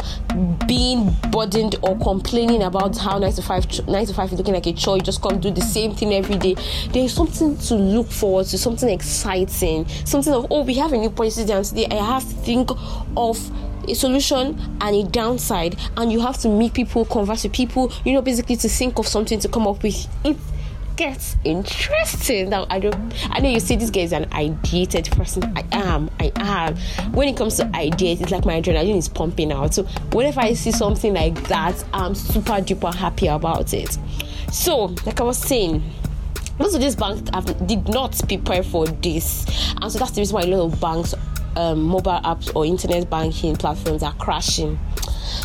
being 0.67 1.15
burdened 1.31 1.77
or 1.83 1.97
complaining 1.99 2.63
about 2.63 2.97
how 2.97 3.19
9 3.19 3.33
to 3.33 3.43
5 3.43 3.89
9 3.89 4.07
to 4.07 4.15
5 4.15 4.33
is 4.33 4.39
looking 4.39 4.55
like 4.55 4.67
a 4.67 4.73
chore 4.73 4.97
you 4.97 5.03
just 5.03 5.23
come 5.23 5.39
do 5.41 5.51
the 5.51 5.61
same 5.61 5.95
thing 5.95 6.15
every 6.15 6.37
day 6.37 6.55
there's 6.91 7.13
something 7.13 7.57
to 7.59 7.75
look 7.75 8.09
forward 8.09 8.47
to 8.47 8.59
something 8.59 8.89
exciting 8.89 9.87
something 10.05 10.33
of 10.33 10.47
oh 10.51 10.63
we 10.63 10.75
have 10.75 10.93
a 10.93 10.97
new 10.97 11.11
policy 11.11 11.45
down 11.45 11.63
today 11.63 11.87
i 11.91 11.95
have 11.95 12.23
to 12.23 12.35
think 12.37 12.71
of 13.17 13.39
a 13.89 13.95
solution 13.95 14.59
and 14.81 14.97
a 14.97 15.05
downside 15.11 15.77
and 15.97 16.13
you 16.13 16.21
have 16.21 16.37
to 16.39 16.49
meet 16.49 16.75
people 16.75 17.05
converse 17.05 17.45
with 17.45 17.53
people 17.53 17.93
you 18.05 18.13
know 18.13 18.23
basically 18.23 18.57
to 18.57 18.69
think 18.69 18.99
of 18.99 19.07
something 19.07 19.39
to 19.39 19.49
come 19.49 19.67
up 19.67 19.83
with. 19.83 20.07
It 20.25 20.37
gets 20.97 21.37
interesting. 21.45 22.51
Now 22.51 22.67
I 22.71 22.81
don't 22.81 23.15
I 23.31 23.41
know 23.41 23.49
you 23.49 23.61
see 23.61 23.77
this 23.77 23.91
guy 23.91 24.01
is 24.01 24.13
an 24.13 24.27
ideated 24.27 25.11
person. 25.17 25.53
I 25.57 25.65
am, 25.73 26.11
I 26.19 26.33
am. 26.37 26.77
When 27.13 27.29
it 27.29 27.37
comes 27.37 27.57
to 27.57 27.67
ideas, 27.77 28.21
it's 28.21 28.31
like 28.31 28.45
my 28.45 28.61
adrenaline 28.61 28.97
is 28.97 29.09
pumping 29.09 29.53
out. 29.53 29.75
So 29.75 29.85
whenever 30.13 30.41
I 30.41 30.55
see 30.55 30.73
something 30.73 31.15
like 31.15 31.49
that, 31.49 31.85
I'm 31.93 32.15
super 32.15 32.53
duper 32.53 32.95
happy 32.95 33.27
about 33.27 33.75
it. 33.75 33.99
So, 34.53 34.95
like 35.05 35.21
I 35.21 35.25
was 35.25 35.39
saying, 35.39 35.83
most 36.59 36.75
of 36.75 36.81
these 36.81 36.97
banks 36.97 37.29
have, 37.35 37.67
did 37.67 37.89
not 37.89 38.19
prepare 38.27 38.63
for 38.63 38.87
this, 38.87 39.45
and 39.81 39.93
so 39.93 39.99
that's 39.99 40.13
the 40.13 40.21
reason 40.23 40.35
why 40.35 40.43
a 40.43 40.47
lot 40.47 40.73
of 40.73 40.81
banks, 40.81 41.15
um, 41.57 41.83
mobile 41.83 42.21
apps, 42.25 42.55
or 42.55 42.65
internet 42.65 43.11
banking 43.11 43.57
platforms 43.57 44.03
are 44.03 44.15
crashing. 44.15 44.79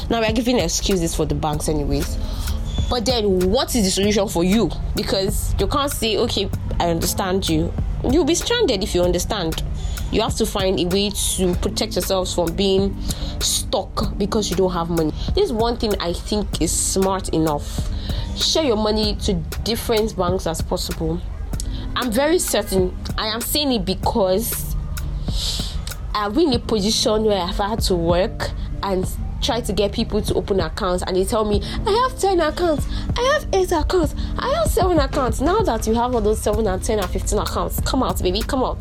Now 0.09 0.21
we're 0.21 0.31
giving 0.31 0.57
excuses 0.59 1.15
for 1.15 1.25
the 1.25 1.35
banks, 1.35 1.67
anyways. 1.67 2.17
But 2.91 3.05
then, 3.05 3.49
what 3.49 3.73
is 3.73 3.85
the 3.85 3.89
solution 3.89 4.27
for 4.27 4.43
you? 4.43 4.69
Because 4.97 5.55
you 5.57 5.65
can't 5.65 5.89
say, 5.89 6.17
okay, 6.17 6.49
I 6.77 6.89
understand 6.89 7.47
you. 7.47 7.71
You'll 8.11 8.25
be 8.25 8.35
stranded 8.35 8.83
if 8.83 8.93
you 8.93 9.01
understand. 9.01 9.63
You 10.11 10.21
have 10.21 10.35
to 10.35 10.45
find 10.45 10.77
a 10.77 10.83
way 10.87 11.09
to 11.09 11.55
protect 11.61 11.95
yourselves 11.95 12.35
from 12.35 12.53
being 12.53 13.01
stuck 13.39 14.17
because 14.17 14.49
you 14.49 14.57
don't 14.57 14.73
have 14.73 14.89
money. 14.89 15.13
This 15.33 15.45
is 15.45 15.53
one 15.53 15.77
thing 15.77 15.95
I 16.01 16.11
think 16.11 16.61
is 16.61 16.69
smart 16.69 17.29
enough. 17.29 17.89
Share 18.35 18.65
your 18.65 18.75
money 18.75 19.15
to 19.21 19.35
different 19.63 20.17
banks 20.17 20.45
as 20.45 20.61
possible. 20.61 21.21
I'm 21.95 22.11
very 22.11 22.39
certain. 22.39 22.93
I 23.17 23.27
am 23.27 23.39
saying 23.39 23.71
it 23.71 23.85
because 23.85 24.75
I've 26.13 26.35
been 26.35 26.49
in 26.49 26.55
a 26.55 26.59
position 26.59 27.23
where 27.23 27.41
I've 27.41 27.55
had 27.55 27.79
to 27.83 27.95
work 27.95 28.51
and 28.83 29.07
try 29.41 29.61
to 29.61 29.73
get 29.73 29.91
people 29.91 30.21
to 30.21 30.33
open 30.35 30.59
accounts 30.59 31.03
and 31.05 31.15
they 31.15 31.25
tell 31.25 31.45
me 31.45 31.61
I 31.85 32.07
have 32.09 32.19
10 32.19 32.39
accounts, 32.39 32.87
I 33.17 33.21
have 33.33 33.47
8 33.53 33.71
accounts, 33.71 34.15
I 34.37 34.49
have 34.57 34.67
7 34.67 34.97
accounts. 34.99 35.41
Now 35.41 35.59
that 35.61 35.87
you 35.87 35.93
have 35.95 36.13
all 36.13 36.21
those 36.21 36.41
7 36.41 36.65
and 36.67 36.83
10 36.83 36.99
and 36.99 37.09
15 37.09 37.39
accounts, 37.39 37.81
come 37.81 38.03
out, 38.03 38.21
baby, 38.21 38.41
come 38.41 38.63
out. 38.63 38.79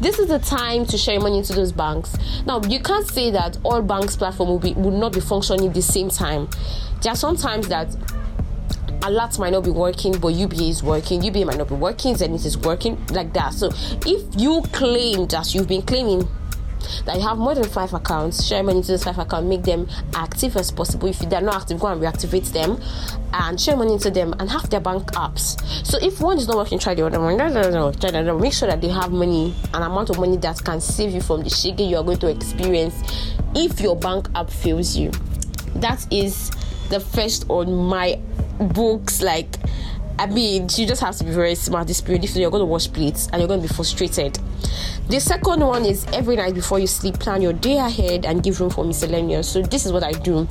This 0.00 0.18
is 0.18 0.26
the 0.26 0.40
time 0.40 0.84
to 0.86 0.98
share 0.98 1.20
money 1.20 1.38
into 1.38 1.52
those 1.52 1.70
banks. 1.70 2.16
Now, 2.44 2.60
you 2.62 2.80
can't 2.80 3.06
say 3.06 3.30
that 3.30 3.56
all 3.62 3.80
banks 3.82 4.16
platform 4.16 4.48
will 4.48 4.58
be 4.58 4.72
will 4.72 4.90
not 4.90 5.12
be 5.12 5.20
functioning 5.20 5.72
the 5.72 5.80
same 5.80 6.08
time. 6.08 6.48
There 7.02 7.12
are 7.12 7.16
some 7.16 7.36
times 7.36 7.68
that 7.68 7.94
a 9.04 9.10
lot 9.10 9.38
might 9.38 9.50
not 9.50 9.62
be 9.62 9.70
working, 9.70 10.18
but 10.18 10.28
UBA 10.28 10.62
is 10.64 10.82
working. 10.82 11.22
UBA 11.22 11.44
might 11.44 11.58
not 11.58 11.68
be 11.68 11.74
working, 11.74 12.16
Zenith 12.16 12.44
is 12.44 12.58
working, 12.58 13.04
like 13.10 13.32
that. 13.34 13.54
So 13.54 13.70
if 14.06 14.40
you 14.40 14.62
claim 14.72 15.26
that 15.28 15.54
you've 15.54 15.68
been 15.68 15.82
claiming 15.82 16.28
that 17.04 17.16
you 17.16 17.22
have 17.22 17.38
more 17.38 17.54
than 17.54 17.68
five 17.68 17.92
accounts, 17.92 18.44
share 18.44 18.62
money 18.62 18.78
into 18.78 18.92
those 18.92 19.04
five 19.04 19.18
accounts, 19.18 19.48
make 19.48 19.62
them 19.62 19.88
active 20.14 20.56
as 20.56 20.70
possible. 20.70 21.08
If 21.08 21.18
they're 21.20 21.40
not 21.40 21.62
active, 21.62 21.80
go 21.80 21.88
and 21.88 22.00
reactivate 22.00 22.52
them 22.52 22.80
and 23.32 23.60
share 23.60 23.76
money 23.76 23.94
into 23.94 24.10
them 24.10 24.34
and 24.38 24.50
have 24.50 24.68
their 24.70 24.80
bank 24.80 25.12
apps. 25.12 25.60
So 25.86 25.98
if 26.00 26.20
one 26.20 26.38
is 26.38 26.48
not 26.48 26.56
working, 26.56 26.78
try 26.78 26.94
the 26.94 27.06
other 27.06 27.20
one. 27.20 27.36
Try 27.36 27.50
the 27.50 27.60
other 27.60 28.32
one. 28.34 28.42
Make 28.42 28.52
sure 28.52 28.68
that 28.68 28.80
they 28.80 28.88
have 28.88 29.10
money, 29.10 29.54
an 29.74 29.82
amount 29.82 30.10
of 30.10 30.18
money 30.18 30.36
that 30.38 30.62
can 30.64 30.80
save 30.80 31.12
you 31.12 31.20
from 31.20 31.42
the 31.42 31.50
shaking 31.50 31.90
you 31.90 31.96
are 31.96 32.04
going 32.04 32.18
to 32.18 32.28
experience 32.28 32.94
if 33.54 33.80
your 33.80 33.96
bank 33.96 34.28
app 34.34 34.50
fails 34.50 34.96
you. 34.96 35.10
That 35.76 36.06
is 36.12 36.50
the 36.90 37.00
first 37.00 37.46
on 37.48 37.72
my 37.72 38.20
books 38.58 39.22
like 39.22 39.56
I 40.18 40.26
mean, 40.26 40.68
you 40.76 40.86
just 40.86 41.00
have 41.00 41.16
to 41.16 41.24
be 41.24 41.30
very 41.30 41.54
smart 41.54 41.88
this 41.88 42.00
period 42.00 42.24
if 42.24 42.36
you're 42.36 42.50
going 42.50 42.60
to 42.60 42.66
wash 42.66 42.92
plates 42.92 43.28
and 43.32 43.40
you're 43.40 43.48
going 43.48 43.62
to 43.62 43.68
be 43.68 43.74
frustrated. 43.74 44.38
The 45.08 45.20
second 45.20 45.60
one 45.60 45.84
is 45.84 46.06
every 46.12 46.36
night 46.36 46.54
before 46.54 46.78
you 46.78 46.86
sleep, 46.86 47.18
plan 47.18 47.42
your 47.42 47.52
day 47.52 47.78
ahead 47.78 48.24
and 48.24 48.42
give 48.42 48.60
room 48.60 48.70
for 48.70 48.84
miscellaneous. 48.84 49.48
So, 49.48 49.62
this 49.62 49.84
is 49.84 49.92
what 49.92 50.04
I 50.04 50.12
do. 50.12 50.46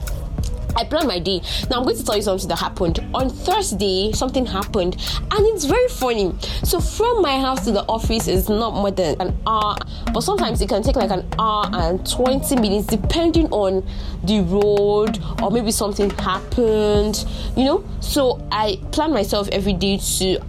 I 0.75 0.85
plan 0.85 1.07
my 1.07 1.19
day. 1.19 1.41
Now 1.69 1.77
I'm 1.77 1.83
going 1.83 1.97
to 1.97 2.03
tell 2.03 2.15
you 2.15 2.21
something 2.21 2.47
that 2.47 2.59
happened 2.59 2.99
on 3.13 3.29
Thursday. 3.29 4.11
Something 4.13 4.45
happened, 4.45 4.95
and 5.19 5.45
it's 5.47 5.65
very 5.65 5.87
funny. 5.89 6.33
So 6.63 6.79
from 6.79 7.21
my 7.21 7.39
house 7.39 7.65
to 7.65 7.71
the 7.71 7.83
office 7.83 8.27
is 8.27 8.49
not 8.49 8.73
more 8.73 8.91
than 8.91 9.19
an 9.21 9.37
hour, 9.45 9.75
but 10.13 10.21
sometimes 10.21 10.61
it 10.61 10.69
can 10.69 10.83
take 10.83 10.95
like 10.95 11.11
an 11.11 11.27
hour 11.37 11.69
and 11.73 12.09
twenty 12.09 12.55
minutes, 12.55 12.87
depending 12.87 13.47
on 13.51 13.87
the 14.23 14.41
road 14.41 15.19
or 15.41 15.51
maybe 15.51 15.71
something 15.71 16.09
happened. 16.11 17.25
You 17.55 17.65
know. 17.65 17.83
So 17.99 18.45
I 18.51 18.79
plan 18.91 19.11
myself 19.13 19.47
every 19.51 19.73
day 19.73 19.97
to 19.97 20.39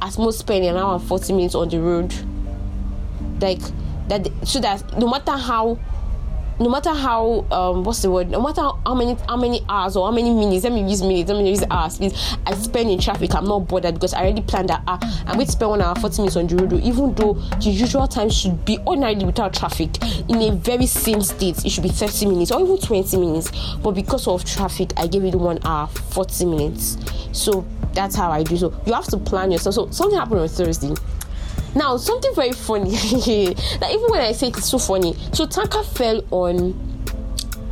at 0.00 0.18
most 0.18 0.40
spend 0.40 0.64
an 0.64 0.76
hour 0.76 0.94
and 0.94 1.02
forty 1.02 1.32
minutes 1.32 1.54
on 1.54 1.68
the 1.68 1.80
road, 1.80 2.14
like 3.40 3.60
that, 4.08 4.28
so 4.44 4.60
that 4.60 4.98
no 4.98 5.08
matter 5.08 5.32
how 5.32 5.78
no 6.60 6.68
matter 6.68 6.92
how 6.92 7.44
um 7.50 7.84
what's 7.84 8.02
the 8.02 8.10
word? 8.10 8.30
No 8.30 8.40
matter 8.40 8.62
how 8.84 8.94
many 8.94 9.16
how 9.28 9.36
many 9.36 9.64
hours 9.68 9.96
or 9.96 10.06
how 10.06 10.12
many 10.12 10.32
minutes 10.32 10.64
let 10.64 10.72
me 10.72 10.88
use 10.88 11.02
minutes 11.02 11.30
let 11.30 11.42
me 11.42 11.50
use 11.50 11.64
hours 11.70 11.98
please 11.98 12.36
i 12.46 12.54
spend 12.54 12.90
in 12.90 12.98
traffic 12.98 13.34
i'm 13.34 13.44
not 13.44 13.60
bothered 13.60 13.94
because 13.94 14.14
i 14.14 14.20
already 14.22 14.42
planned 14.42 14.68
that 14.68 14.82
uh, 14.86 14.98
i'm 15.26 15.34
going 15.34 15.46
to 15.46 15.52
spend 15.52 15.70
one 15.70 15.82
hour 15.82 15.94
40 15.94 16.22
minutes 16.22 16.36
on 16.36 16.46
the 16.46 16.80
even 16.82 17.14
though 17.14 17.34
the 17.34 17.70
usual 17.70 18.08
time 18.08 18.30
should 18.30 18.64
be 18.64 18.78
ordinarily 18.86 19.24
without 19.24 19.54
traffic. 19.54 19.90
In 20.28 20.40
a 20.42 20.52
very 20.52 20.86
same 20.86 21.20
state 21.22 21.64
it 21.64 21.70
should 21.70 21.82
be 21.82 21.88
30 21.88 22.26
minutes 22.26 22.50
or 22.50 22.60
even 22.60 22.78
20 22.78 23.16
minutes. 23.16 23.50
But 23.76 23.92
because 23.92 24.26
of 24.26 24.44
traffic 24.44 24.92
i 24.96 25.06
gave 25.06 25.24
it 25.24 25.34
one 25.34 25.58
hour 25.64 25.86
40 25.86 26.44
minutes. 26.44 26.96
So 27.32 27.64
that's 27.92 28.16
how 28.16 28.30
i 28.30 28.42
do. 28.42 28.56
So 28.56 28.72
you 28.86 28.92
have 28.92 29.06
to 29.06 29.18
plan 29.18 29.50
yourself. 29.50 29.74
So 29.74 29.90
something 29.90 30.18
happened 30.18 30.40
on 30.40 30.48
thursday 30.48 30.94
now, 31.74 31.96
something 31.96 32.34
very 32.34 32.52
funny. 32.52 32.90
that 32.90 33.90
even 33.90 34.10
when 34.10 34.20
I 34.20 34.32
say 34.32 34.48
it, 34.48 34.56
it's 34.56 34.68
so 34.68 34.78
funny, 34.78 35.14
so 35.32 35.46
tanker 35.46 35.82
fell 35.82 36.22
on 36.30 36.72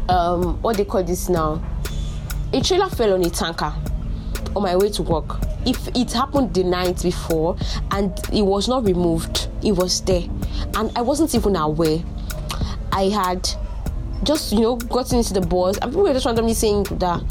um 0.09 0.61
what 0.63 0.77
they 0.77 0.85
call 0.85 1.03
this 1.03 1.29
now. 1.29 1.63
A 2.53 2.61
trailer 2.61 2.89
fell 2.89 3.15
on 3.15 3.25
a 3.25 3.31
tanker 3.31 3.73
on 4.55 4.63
my 4.63 4.77
way 4.77 4.91
to 4.91 5.03
work. 5.03 5.39
If 5.67 5.89
it 5.89 6.13
happened 6.13 6.55
the 6.55 6.63
night 6.63 7.03
before 7.03 7.57
and 7.91 8.13
it 8.33 8.43
was 8.43 8.69
not 8.69 8.85
removed, 8.85 9.49
it 9.65 9.73
was 9.73 10.01
there, 10.03 10.23
and 10.75 10.97
I 10.97 11.03
wasn't 11.03 11.35
even 11.35 11.57
aware. 11.57 11.99
I 12.93 13.09
had 13.09 13.49
just 14.23 14.53
you 14.53 14.61
know 14.61 14.77
gotten 14.77 15.19
into 15.19 15.35
the 15.35 15.41
bus 15.41 15.79
and 15.79 15.91
people 15.91 16.03
were 16.03 16.13
just 16.13 16.25
randomly 16.27 16.55
saying 16.55 16.85
that 16.85 17.23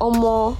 or 0.00 0.12
more 0.12 0.56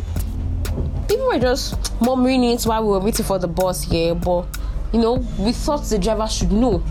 people 1.08 1.26
were 1.26 1.38
just 1.38 1.76
murmuring 2.02 2.42
it 2.44 2.62
while 2.64 2.82
we 2.82 2.88
were 2.90 2.98
waiting 2.98 3.24
for 3.24 3.38
the 3.38 3.46
bus 3.46 3.82
here 3.84 4.14
but 4.14 4.44
you 4.92 5.00
know 5.00 5.14
we 5.38 5.52
thought 5.52 5.84
the 5.84 5.98
driver 5.98 6.26
should 6.28 6.52
know. 6.52 6.82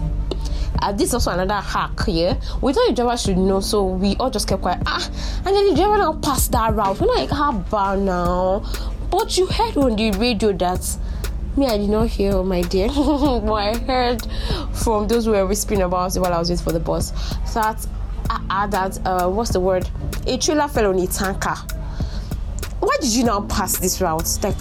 Uh, 0.82 0.92
this 0.92 1.10
is 1.10 1.14
also 1.14 1.32
another 1.32 1.62
hack 1.62 1.92
yeah 2.08 2.34
we 2.62 2.74
thought 2.74 2.86
the 2.90 2.94
driver 2.94 3.16
should 3.16 3.38
know 3.38 3.62
so 3.62 3.86
we 3.86 4.16
all 4.18 4.30
just 4.30 4.48
kept 4.48 4.62
quiet. 4.62 4.82
Ah 4.86 5.10
and 5.46 5.56
then 5.56 5.70
the 5.70 5.76
driver 5.76 5.98
now 5.98 6.14
passed 6.14 6.52
that 6.52 6.74
route. 6.74 7.00
We're 7.00 7.08
like 7.08 7.30
how 7.30 7.52
about 7.52 8.00
now. 8.00 8.64
But 9.10 9.38
you 9.38 9.46
heard 9.48 9.78
on 9.78 9.96
the 9.96 10.12
radio 10.12 10.52
that 10.54 10.98
me 11.56 11.68
i 11.68 11.78
did 11.78 11.90
not 11.90 12.10
hear 12.10 12.44
my 12.44 12.62
dear. 12.62 12.90
But 12.90 13.54
i 13.54 13.78
heard 13.78 14.28
from 14.74 15.08
those 15.08 15.26
who 15.26 15.32
were 15.32 15.46
whispering 15.48 15.82
about 15.82 16.16
it 16.16 16.20
while 16.20 16.34
i 16.34 16.40
was 16.40 16.50
waiting 16.50 16.64
for 16.64 16.74
the 16.74 16.80
bus 16.80 17.12
that 17.54 17.88
uh, 18.30 18.40
uh, 18.50 18.68
that 18.68 19.00
uh, 19.06 19.30
what's 19.30 19.52
the 19.52 19.60
word? 19.60 19.90
A 20.28 20.38
trailer 20.38 20.68
fell 20.68 20.88
on 20.88 21.00
a 21.00 21.08
tanker. 21.08 21.56
Why 22.80 22.98
did 23.00 23.14
you 23.14 23.24
now 23.24 23.42
pass 23.42 23.78
this 23.78 24.02
route? 24.02 24.28
Like 24.44 24.56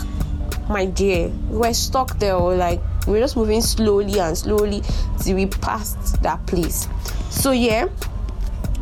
my 0.68 0.86
dear 0.86 1.28
we 1.50 1.58
were 1.58 1.74
stuck 1.74 2.18
there 2.18 2.38
like 2.38 2.80
we 3.06 3.18
are 3.18 3.20
just 3.20 3.36
moving 3.36 3.60
slowly 3.60 4.18
and 4.18 4.36
slowly 4.36 4.82
till 5.20 5.36
we 5.36 5.46
passed 5.46 6.22
that 6.22 6.44
place. 6.46 6.88
So 7.30 7.50
yeah 7.50 7.88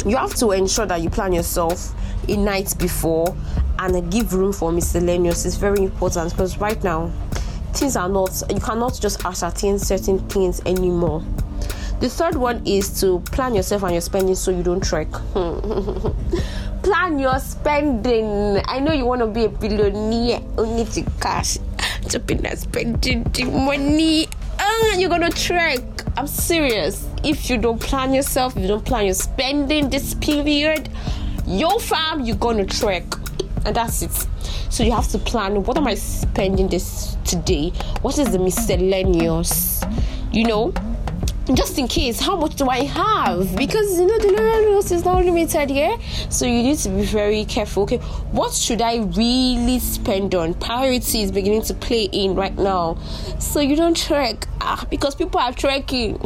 you 0.05 0.17
have 0.17 0.35
to 0.35 0.51
ensure 0.51 0.87
that 0.87 1.01
you 1.01 1.11
plan 1.11 1.33
yourself 1.33 1.95
a 2.29 2.37
night 2.37 2.75
before 2.79 3.37
and 3.79 4.11
give 4.11 4.33
room 4.35 4.53
for 4.53 4.73
miscellaneous. 4.73 5.45
It's 5.45 5.57
very 5.57 5.85
important 5.85 6.31
because 6.31 6.59
right 6.59 6.83
now 6.83 7.13
things 7.73 7.97
are 7.97 8.09
not 8.09 8.43
you 8.51 8.61
cannot 8.61 8.99
just 9.01 9.25
ascertain 9.25 9.79
certain 9.79 10.19
things 10.29 10.61
anymore. 10.67 11.25
The 12.01 12.09
third 12.09 12.35
one 12.35 12.67
is 12.67 13.01
to 13.01 13.21
plan 13.21 13.55
yourself 13.55 13.85
and 13.85 13.93
your 13.93 14.01
spending 14.01 14.35
so 14.35 14.51
you 14.51 14.63
don't 14.63 14.83
trek. 14.83 15.09
Plan 16.83 17.17
your 17.17 17.39
spending. 17.39 18.61
I 18.67 18.81
know 18.81 18.93
you 18.93 19.07
want 19.07 19.21
to 19.21 19.29
be 19.29 19.45
a 19.45 19.49
billionaire 19.49 20.41
only 20.59 20.85
to 20.87 21.09
cash 21.21 21.59
be 22.19 22.35
not 22.35 22.59
spending 22.59 23.25
money. 23.65 24.27
Uh, 24.59 24.97
you're 24.97 25.11
gonna 25.11 25.31
trek 25.31 25.81
i'm 26.17 26.27
serious. 26.27 27.09
If 27.25 27.49
you 27.49 27.59
don't 27.59 27.81
plan 27.81 28.13
yourself 28.13 28.57
if 28.57 28.63
you 28.63 28.69
don't 28.69 28.85
plan 28.85 29.07
your 29.07 29.15
spending 29.15 29.89
this 29.89 30.15
period 30.15 30.89
your 31.47 31.81
fam 31.81 32.25
you're 32.25 32.37
gonna 32.37 32.67
trek 32.67 33.05
and 33.65 33.75
that's 33.77 34.03
it. 34.03 34.13
So 34.71 34.83
you 34.83 34.93
have 34.93 35.09
to 35.09 35.19
plan 35.19 35.63
what 35.65 35.77
am 35.77 35.87
I 35.87 35.95
spending 35.95 36.69
this 36.69 37.17
today? 37.25 37.71
What 38.03 38.19
is 38.19 38.31
the 38.33 38.39
miscellaneous? 38.39 39.83
You 40.33 40.47
know, 40.47 40.75
just 41.55 41.77
in 41.79 41.89
case 41.89 42.21
how 42.21 42.37
much 42.37 42.55
do 42.55 42.69
i 42.69 42.85
have? 42.85 43.57
Because 43.57 43.99
you 43.99 44.07
know 44.07 44.19
the 44.19 44.33
loan 44.33 44.79
is 44.79 45.05
not 45.05 45.25
limited 45.25 45.71
here. 45.71 45.97
So 46.31 46.47
you 46.47 46.63
need 46.63 46.79
to 46.79 46.89
be 46.89 47.03
very 47.03 47.45
careful 47.45 47.83
okay? 47.85 47.99
What 48.31 48.53
should 48.53 48.81
i 48.81 48.99
really 48.99 49.79
spend 49.79 50.35
on? 50.35 50.55
Priority 50.55 51.23
is 51.23 51.33
beginning 51.33 51.63
to 51.63 51.75
play 51.75 52.05
in 52.05 52.35
right 52.35 52.57
now. 52.57 52.97
So 53.39 53.61
you 53.61 53.77
don't 53.77 53.97
trek. 53.97 54.47
Ah, 54.61 54.87
because 54.89 55.15
people 55.15 55.41
are 55.41 55.53
trekking. 55.53 56.21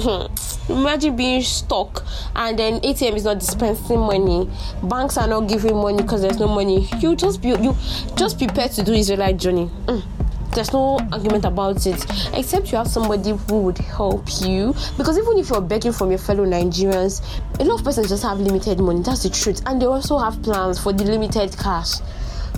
Imagine 0.69 1.17
being 1.17 1.43
stuck 1.43 2.05
and 2.35 2.59
then 2.59 2.81
atm 2.81 3.15
is 3.15 3.25
not 3.25 3.39
dispensing 3.39 4.01
money. 4.01 4.51
Banks 4.83 5.17
are 5.17 5.29
not 5.29 5.49
giving 5.49 5.77
money 5.77 6.03
because 6.03 6.23
there's 6.23 6.39
no 6.39 6.49
money. 6.49 6.89
You 6.99 7.17
just 7.17 7.41
be 7.41 7.49
you 7.49 7.75
just 8.17 8.39
prepare 8.39 8.69
to 8.69 8.83
do 8.83 8.93
israelite 8.93 9.39
journey. 9.39 9.71
Mm 9.87 10.26
there's 10.57 10.73
no 10.73 10.99
argument 11.13 11.45
about 11.45 11.87
it 11.87 12.05
except 12.35 12.73
you 12.73 12.79
have 12.79 12.89
somebody 12.89 13.31
who 13.31 13.61
would 13.61 13.77
help 13.77 14.25
you. 14.41 14.75
Because 14.97 15.19
even 15.19 15.39
if 15.39 15.51
you're 15.51 15.61
begging 15.61 15.93
from 15.93 16.09
your 16.11 16.19
fellow 16.19 16.47
nigerians 16.47 17.23
a 17.61 17.65
lot 17.65 17.79
of 17.79 17.85
persons 17.85 18.09
just 18.09 18.23
have 18.23 18.41
limited 18.41 18.81
money 18.81 19.03
that's 19.03 19.23
the 19.23 19.31
truth. 19.31 19.63
And 19.67 19.81
they 19.81 19.87
also 19.87 20.19
have 20.19 20.43
plans 20.43 20.79
for 20.81 20.95
the 20.95 21.05
limited 21.05 21.57
cash. 21.59 21.97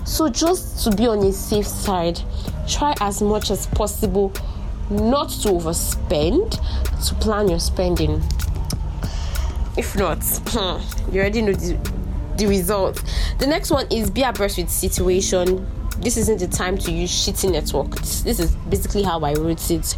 So 0.05 0.29
just 0.29 0.83
to 0.85 0.95
be 0.95 1.07
on 1.07 1.19
a 1.19 1.33
safe 1.33 1.67
side 1.67 2.21
try 2.67 2.95
as 3.01 3.21
much 3.21 3.51
as 3.51 3.67
possible 3.67 4.31
not 4.89 5.29
to 5.29 5.49
overspend 5.49 6.51
to 7.05 7.15
plan 7.15 7.49
your 7.49 7.59
spending. 7.59 8.23
If 9.77 9.97
not 9.97 10.19
hmm, 10.23 11.11
you 11.13 11.19
already 11.19 11.41
know 11.41 11.51
the, 11.51 11.77
the 12.37 12.47
result. 12.47 13.03
The 13.39 13.47
next 13.47 13.71
one 13.71 13.87
is 13.91 14.09
be 14.09 14.23
abreast 14.23 14.57
with 14.57 14.69
situation 14.69 15.67
this 16.01 16.17
isn't 16.17 16.39
the 16.39 16.47
time 16.47 16.77
to 16.79 16.91
use 16.91 17.11
shitty 17.11 17.51
network. 17.51 17.95
This 17.97 18.39
is 18.39 18.55
basically 18.69 19.03
how 19.03 19.19
I 19.21 19.33
wrote 19.33 19.69
it. 19.69 19.95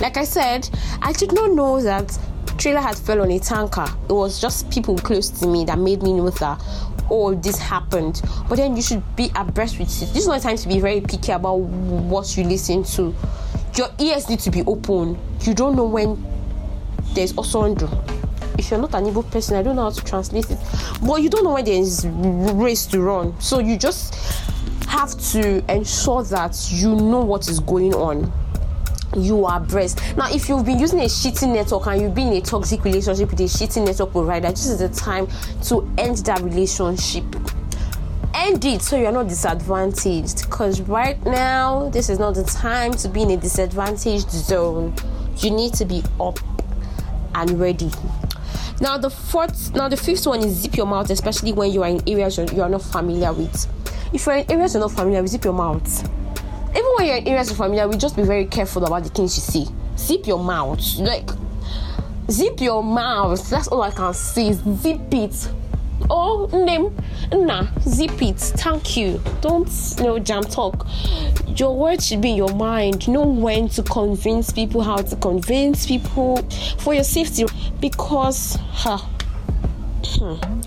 Like 0.00 0.16
I 0.16 0.24
said, 0.24 0.68
I 1.02 1.12
did 1.12 1.32
not 1.32 1.52
know 1.52 1.82
that 1.82 2.18
trailer 2.58 2.80
had 2.80 2.96
fell 2.96 3.22
on 3.22 3.30
a 3.30 3.38
tanker. 3.38 3.86
It 4.08 4.12
was 4.12 4.40
just 4.40 4.70
people 4.70 4.96
close 4.96 5.28
to 5.30 5.46
me 5.46 5.64
that 5.64 5.78
made 5.78 6.02
me 6.02 6.12
know 6.12 6.30
that 6.30 6.62
all 7.08 7.34
this 7.34 7.58
happened. 7.58 8.22
But 8.48 8.56
then 8.56 8.76
you 8.76 8.82
should 8.82 9.02
be 9.16 9.30
abreast 9.34 9.78
with 9.78 9.88
it. 10.02 10.06
This 10.06 10.22
is 10.22 10.28
not 10.28 10.42
time 10.42 10.56
to 10.56 10.68
be 10.68 10.80
very 10.80 11.00
picky 11.00 11.32
about 11.32 11.56
what 11.56 12.36
you 12.36 12.44
listen 12.44 12.84
to. 12.84 13.14
Your 13.76 13.88
ears 13.98 14.28
need 14.28 14.40
to 14.40 14.50
be 14.50 14.62
open. 14.62 15.18
You 15.42 15.54
don't 15.54 15.76
know 15.76 15.84
when 15.84 16.24
there's 17.14 17.32
osondo. 17.32 17.88
If 18.58 18.70
you're 18.70 18.80
not 18.80 18.94
an 18.94 19.06
evil 19.06 19.22
person, 19.22 19.56
I 19.56 19.62
don't 19.62 19.76
know 19.76 19.84
how 19.84 19.90
to 19.90 20.04
translate 20.04 20.50
it. 20.50 20.58
But 21.02 21.22
you 21.22 21.30
don't 21.30 21.44
know 21.44 21.54
when 21.54 21.64
there's 21.64 22.06
race 22.06 22.86
to 22.86 23.00
run. 23.00 23.40
So 23.40 23.58
you 23.58 23.78
just 23.78 24.14
have 24.90 25.16
to 25.16 25.64
ensure 25.72 26.24
that 26.24 26.68
you 26.72 26.96
know 26.96 27.20
what 27.20 27.48
is 27.48 27.60
going 27.60 27.94
on 27.94 28.32
you 29.16 29.44
are 29.44 29.60
abreast. 29.60 30.00
Now, 30.16 30.32
if 30.32 30.48
you've 30.48 30.64
been 30.64 30.78
using 30.78 31.00
a 31.00 31.06
shitty 31.06 31.52
network 31.52 31.86
and 31.88 32.00
you've 32.00 32.14
been 32.14 32.28
in 32.28 32.34
a 32.34 32.40
toxic 32.40 32.84
relationship 32.84 33.28
with 33.30 33.40
a 33.40 33.44
shitty 33.44 33.84
network 33.84 34.12
provider, 34.12 34.50
this 34.50 34.66
is 34.66 34.78
the 34.78 34.88
time 34.88 35.26
to 35.64 35.88
end 35.98 36.18
that 36.18 36.40
relationship. 36.42 37.24
End 38.34 38.64
it 38.64 38.82
so 38.82 38.96
you're 38.96 39.10
not 39.10 39.26
disadvantaged. 39.26 40.42
Because 40.42 40.80
right 40.82 41.20
now, 41.24 41.88
this 41.88 42.08
is 42.08 42.20
not 42.20 42.36
the 42.36 42.44
time 42.44 42.92
to 42.92 43.08
be 43.08 43.22
in 43.22 43.32
a 43.32 43.36
disadvantaged 43.36 44.30
zone. 44.30 44.94
You 45.38 45.50
need 45.50 45.74
to 45.74 45.84
be 45.84 46.04
up 46.20 46.38
and 47.34 47.58
ready. 47.58 47.90
Now, 48.80 48.96
the 48.96 49.10
fourth, 49.10 49.74
now 49.74 49.88
the 49.88 49.96
fifth 49.96 50.24
one 50.24 50.40
is 50.40 50.52
zip 50.60 50.76
your 50.76 50.86
mouth, 50.86 51.10
especially 51.10 51.52
when 51.52 51.72
you 51.72 51.82
are 51.82 51.88
in 51.88 52.00
areas 52.08 52.38
you 52.38 52.62
are 52.62 52.68
not 52.68 52.82
familiar 52.82 53.32
with 53.32 53.68
if 54.12 54.26
you're 54.26 54.36
in 54.36 54.50
areas 54.50 54.74
you're 54.74 54.80
not 54.80 54.92
familiar 54.92 55.22
with, 55.22 55.30
zip 55.30 55.44
your 55.44 55.52
mouth. 55.52 56.04
Even 56.70 56.90
when 56.96 57.06
you're 57.06 57.16
in 57.16 57.28
areas 57.28 57.48
you're 57.48 57.56
familiar 57.56 57.88
with, 57.88 58.00
just 58.00 58.16
be 58.16 58.22
very 58.22 58.46
careful 58.46 58.84
about 58.84 59.02
the 59.02 59.08
things 59.08 59.36
you 59.36 59.42
see. 59.42 59.72
Zip 59.96 60.26
your 60.26 60.42
mouth. 60.42 60.80
Like, 60.98 61.28
zip 62.30 62.60
your 62.60 62.82
mouth. 62.82 63.48
That's 63.50 63.68
all 63.68 63.82
I 63.82 63.90
can 63.90 64.14
say. 64.14 64.52
Zip 64.52 65.00
it. 65.12 65.48
Oh, 66.08 66.48
name, 66.52 66.96
nah, 67.32 67.66
zip 67.82 68.20
it. 68.22 68.38
Thank 68.38 68.96
you. 68.96 69.20
Don't 69.40 69.68
you 69.98 70.04
know 70.04 70.18
jam 70.18 70.42
talk. 70.42 70.86
Your 71.56 71.76
words 71.76 72.06
should 72.06 72.20
be 72.20 72.30
in 72.30 72.36
your 72.36 72.54
mind. 72.54 73.06
Know 73.08 73.22
when 73.22 73.68
to 73.70 73.82
convince 73.82 74.50
people, 74.50 74.82
how 74.82 74.96
to 74.96 75.16
convince 75.16 75.86
people 75.86 76.38
for 76.78 76.94
your 76.94 77.04
safety. 77.04 77.44
Because, 77.80 78.56
huh, 78.72 78.98
hmm 80.04 80.60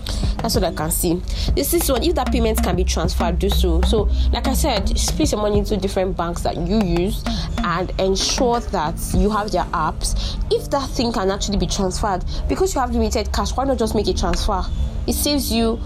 that's 0.44 0.56
what 0.56 0.64
I 0.64 0.74
can 0.74 0.90
see. 0.90 1.14
This 1.54 1.72
is 1.72 1.90
one. 1.90 2.02
If 2.02 2.16
that 2.16 2.30
payment 2.30 2.62
can 2.62 2.76
be 2.76 2.84
transferred, 2.84 3.38
do 3.38 3.48
so. 3.48 3.80
So, 3.80 4.10
like 4.30 4.46
I 4.46 4.52
said, 4.52 4.86
split 4.98 5.32
your 5.32 5.40
money 5.40 5.56
into 5.56 5.74
different 5.78 6.18
banks 6.18 6.42
that 6.42 6.58
you 6.58 6.82
use 6.82 7.24
and 7.64 7.90
ensure 7.98 8.60
that 8.60 8.94
you 9.14 9.30
have 9.30 9.50
their 9.52 9.64
apps. 9.72 10.36
If 10.52 10.68
that 10.68 10.90
thing 10.90 11.14
can 11.14 11.30
actually 11.30 11.56
be 11.56 11.66
transferred, 11.66 12.26
because 12.46 12.74
you 12.74 12.82
have 12.82 12.90
limited 12.92 13.32
cash, 13.32 13.56
why 13.56 13.64
not 13.64 13.78
just 13.78 13.94
make 13.94 14.06
a 14.06 14.12
transfer? 14.12 14.62
It 15.06 15.14
saves 15.14 15.50
you, 15.50 15.80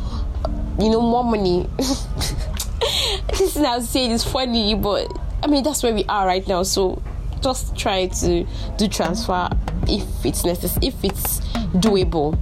you 0.81 0.91
know, 0.91 1.03
more 1.03 1.23
money. 1.23 1.69
this 1.79 3.55
is 3.55 3.59
I'm 3.59 3.83
saying 3.83 4.11
is 4.11 4.25
funny, 4.25 4.75
but 4.75 5.07
I 5.41 5.47
mean 5.47 5.63
that's 5.63 5.85
where 5.85 5.95
we 5.95 6.05
are 6.07 6.27
right 6.27 6.47
now. 6.49 6.65
So 6.65 7.01
just 7.43 7.77
try 7.77 8.09
to 8.09 8.45
do 8.77 8.89
transfer 8.89 9.51
if 9.87 10.27
it's 10.27 10.45
necessary, 10.45 10.89
if 10.89 11.05
it's 11.05 11.39
doable 11.79 12.37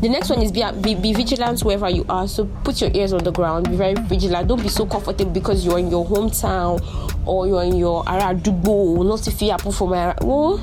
the 0.00 0.08
next 0.08 0.30
one 0.30 0.40
is 0.42 0.52
be, 0.52 0.64
be, 0.80 0.94
be 0.94 1.12
vigilant 1.12 1.62
wherever 1.62 1.88
you 1.88 2.04
are. 2.08 2.28
So 2.28 2.44
put 2.64 2.80
your 2.80 2.90
ears 2.94 3.12
on 3.12 3.24
the 3.24 3.32
ground. 3.32 3.68
Be 3.68 3.76
very 3.76 3.94
vigilant. 3.94 4.48
Don't 4.48 4.62
be 4.62 4.68
so 4.68 4.86
comfortable 4.86 5.32
because 5.32 5.64
you're 5.64 5.78
in 5.78 5.90
your 5.90 6.06
hometown 6.06 6.80
or 7.26 7.46
you're 7.46 7.64
in 7.64 7.76
your 7.76 8.04
aradugo. 8.04 9.02
Not 9.04 9.26
if 9.26 9.42
you 9.42 9.50
happen 9.50 9.72
for 9.72 9.88
my 9.88 10.14
oh, 10.20 10.62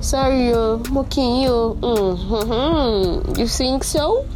sorry, 0.00 0.48
yo, 0.48 0.82
mocking 0.90 1.42
you. 1.42 1.78
Mm-hmm. 1.80 3.38
You 3.38 3.46
think 3.46 3.84
so? 3.84 4.26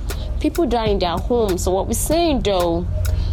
People 0.41 0.67
die 0.67 0.87
in 0.87 1.01
their 1.01 1.17
homes. 1.17 1.65
So 1.65 1.73
what 1.73 1.89
we're 1.89 1.95
saying 1.95 2.43
though. 2.43 2.87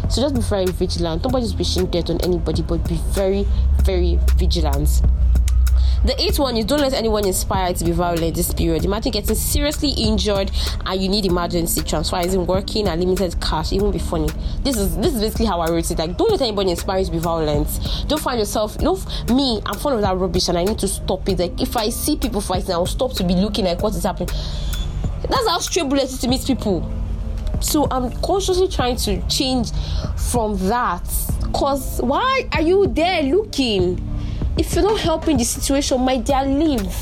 So 0.08 0.22
just 0.22 0.34
be 0.34 0.40
very 0.40 0.66
vigilant. 0.66 1.24
Nobody's 1.24 1.54
wishing 1.54 1.86
death 1.86 2.10
on 2.10 2.20
anybody, 2.22 2.62
but 2.62 2.86
be 2.88 2.96
very, 3.10 3.46
very 3.82 4.18
vigilant. 4.36 5.02
The 6.06 6.14
eighth 6.22 6.38
one 6.38 6.56
is 6.56 6.64
don't 6.64 6.80
let 6.80 6.92
anyone 6.92 7.26
inspire 7.26 7.74
to 7.74 7.84
be 7.84 7.90
violent 7.90 8.36
this 8.36 8.54
period. 8.54 8.84
Imagine 8.84 9.10
getting 9.10 9.34
seriously 9.34 9.90
injured 9.90 10.52
and 10.84 11.02
you 11.02 11.08
need 11.08 11.24
emergency 11.24 11.82
transfer 11.82 12.20
isn't 12.20 12.46
working 12.46 12.86
and 12.86 13.00
limited 13.00 13.40
cash. 13.40 13.72
It 13.72 13.82
won't 13.82 13.92
be 13.92 13.98
funny. 13.98 14.28
This 14.62 14.76
is 14.76 14.96
this 14.98 15.16
is 15.16 15.20
basically 15.20 15.46
how 15.46 15.58
I 15.58 15.68
wrote 15.68 15.90
it. 15.90 15.98
Like 15.98 16.16
don't 16.16 16.30
let 16.30 16.40
anybody 16.42 16.70
inspire 16.70 17.00
you 17.00 17.06
to 17.06 17.10
be 17.10 17.18
violent. 17.18 17.66
Don't 18.06 18.20
find 18.22 18.38
yourself. 18.38 18.76
You 18.78 18.84
know, 18.84 19.00
me, 19.34 19.60
I'm 19.66 19.76
fond 19.80 19.96
of 19.96 20.02
that 20.02 20.16
rubbish 20.16 20.46
and 20.48 20.56
I 20.56 20.62
need 20.62 20.78
to 20.78 20.86
stop 20.86 21.28
it. 21.28 21.40
Like 21.40 21.60
if 21.60 21.76
I 21.76 21.88
see 21.88 22.16
people 22.16 22.40
fighting, 22.40 22.70
I'll 22.70 22.86
stop 22.86 23.12
to 23.14 23.24
be 23.24 23.34
looking 23.34 23.64
like 23.64 23.82
what 23.82 23.92
is 23.96 24.04
happening. 24.04 24.28
That's 25.28 25.48
how 25.48 25.58
straight 25.58 25.88
bullets 25.88 26.18
to 26.18 26.28
meet 26.28 26.46
people. 26.46 26.88
So 27.60 27.88
I'm 27.90 28.12
consciously 28.22 28.68
trying 28.68 28.94
to 28.98 29.20
change 29.26 29.72
from 30.30 30.56
that. 30.68 31.02
Cause 31.52 32.00
why 32.00 32.48
are 32.52 32.62
you 32.62 32.86
there 32.86 33.24
looking? 33.24 34.15
If 34.58 34.74
you're 34.74 34.84
not 34.84 35.00
helping 35.00 35.36
the 35.36 35.44
situation, 35.44 36.00
my 36.00 36.16
dear, 36.18 36.44
leave. 36.44 36.92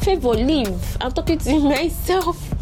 Favor, 0.00 0.30
leave. 0.30 0.96
I'm 1.00 1.12
talking 1.12 1.38
to 1.38 1.58
myself. 1.60 2.54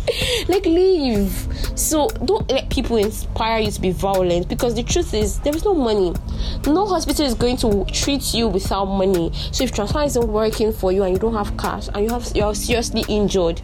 like 0.48 0.66
leave. 0.66 1.30
So 1.74 2.08
don't 2.24 2.50
let 2.50 2.70
people 2.70 2.96
inspire 2.96 3.61
you 3.61 3.70
to 3.70 3.80
be 3.80 3.90
violent 3.90 4.48
because 4.48 4.74
the 4.74 4.82
truth 4.82 5.14
is 5.14 5.38
there 5.40 5.54
is 5.54 5.64
no 5.64 5.74
money. 5.74 6.12
No 6.66 6.87
hospital 6.87 7.24
is 7.24 7.35
going 7.35 7.56
to 7.58 7.85
treat 7.87 8.35
you 8.35 8.48
without 8.48 8.87
money. 8.87 9.30
So 9.52 9.64
if 9.64 9.72
transfer 9.72 10.02
isn't 10.02 10.26
working 10.28 10.72
for 10.72 10.92
you 10.92 11.04
and 11.04 11.12
you 11.12 11.18
don't 11.18 11.35
have 11.35 11.56
cash 11.56 11.88
and 11.88 12.04
you 12.04 12.11
have 12.11 12.30
you're 12.35 12.54
seriously 12.54 13.04
injured, 13.08 13.61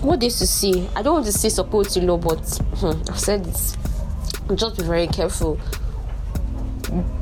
what 0.00 0.22
is 0.22 0.38
to 0.40 0.46
say? 0.46 0.88
I 0.96 1.02
don't 1.02 1.14
want 1.14 1.26
to 1.26 1.32
say 1.32 1.48
support 1.48 1.88
to 1.90 2.00
law, 2.00 2.18
but 2.18 2.40
hmm, 2.76 3.00
I've 3.08 3.20
said 3.20 3.44
this. 3.44 3.76
Just 4.56 4.76
be 4.76 4.82
very 4.82 5.06
careful. 5.06 5.60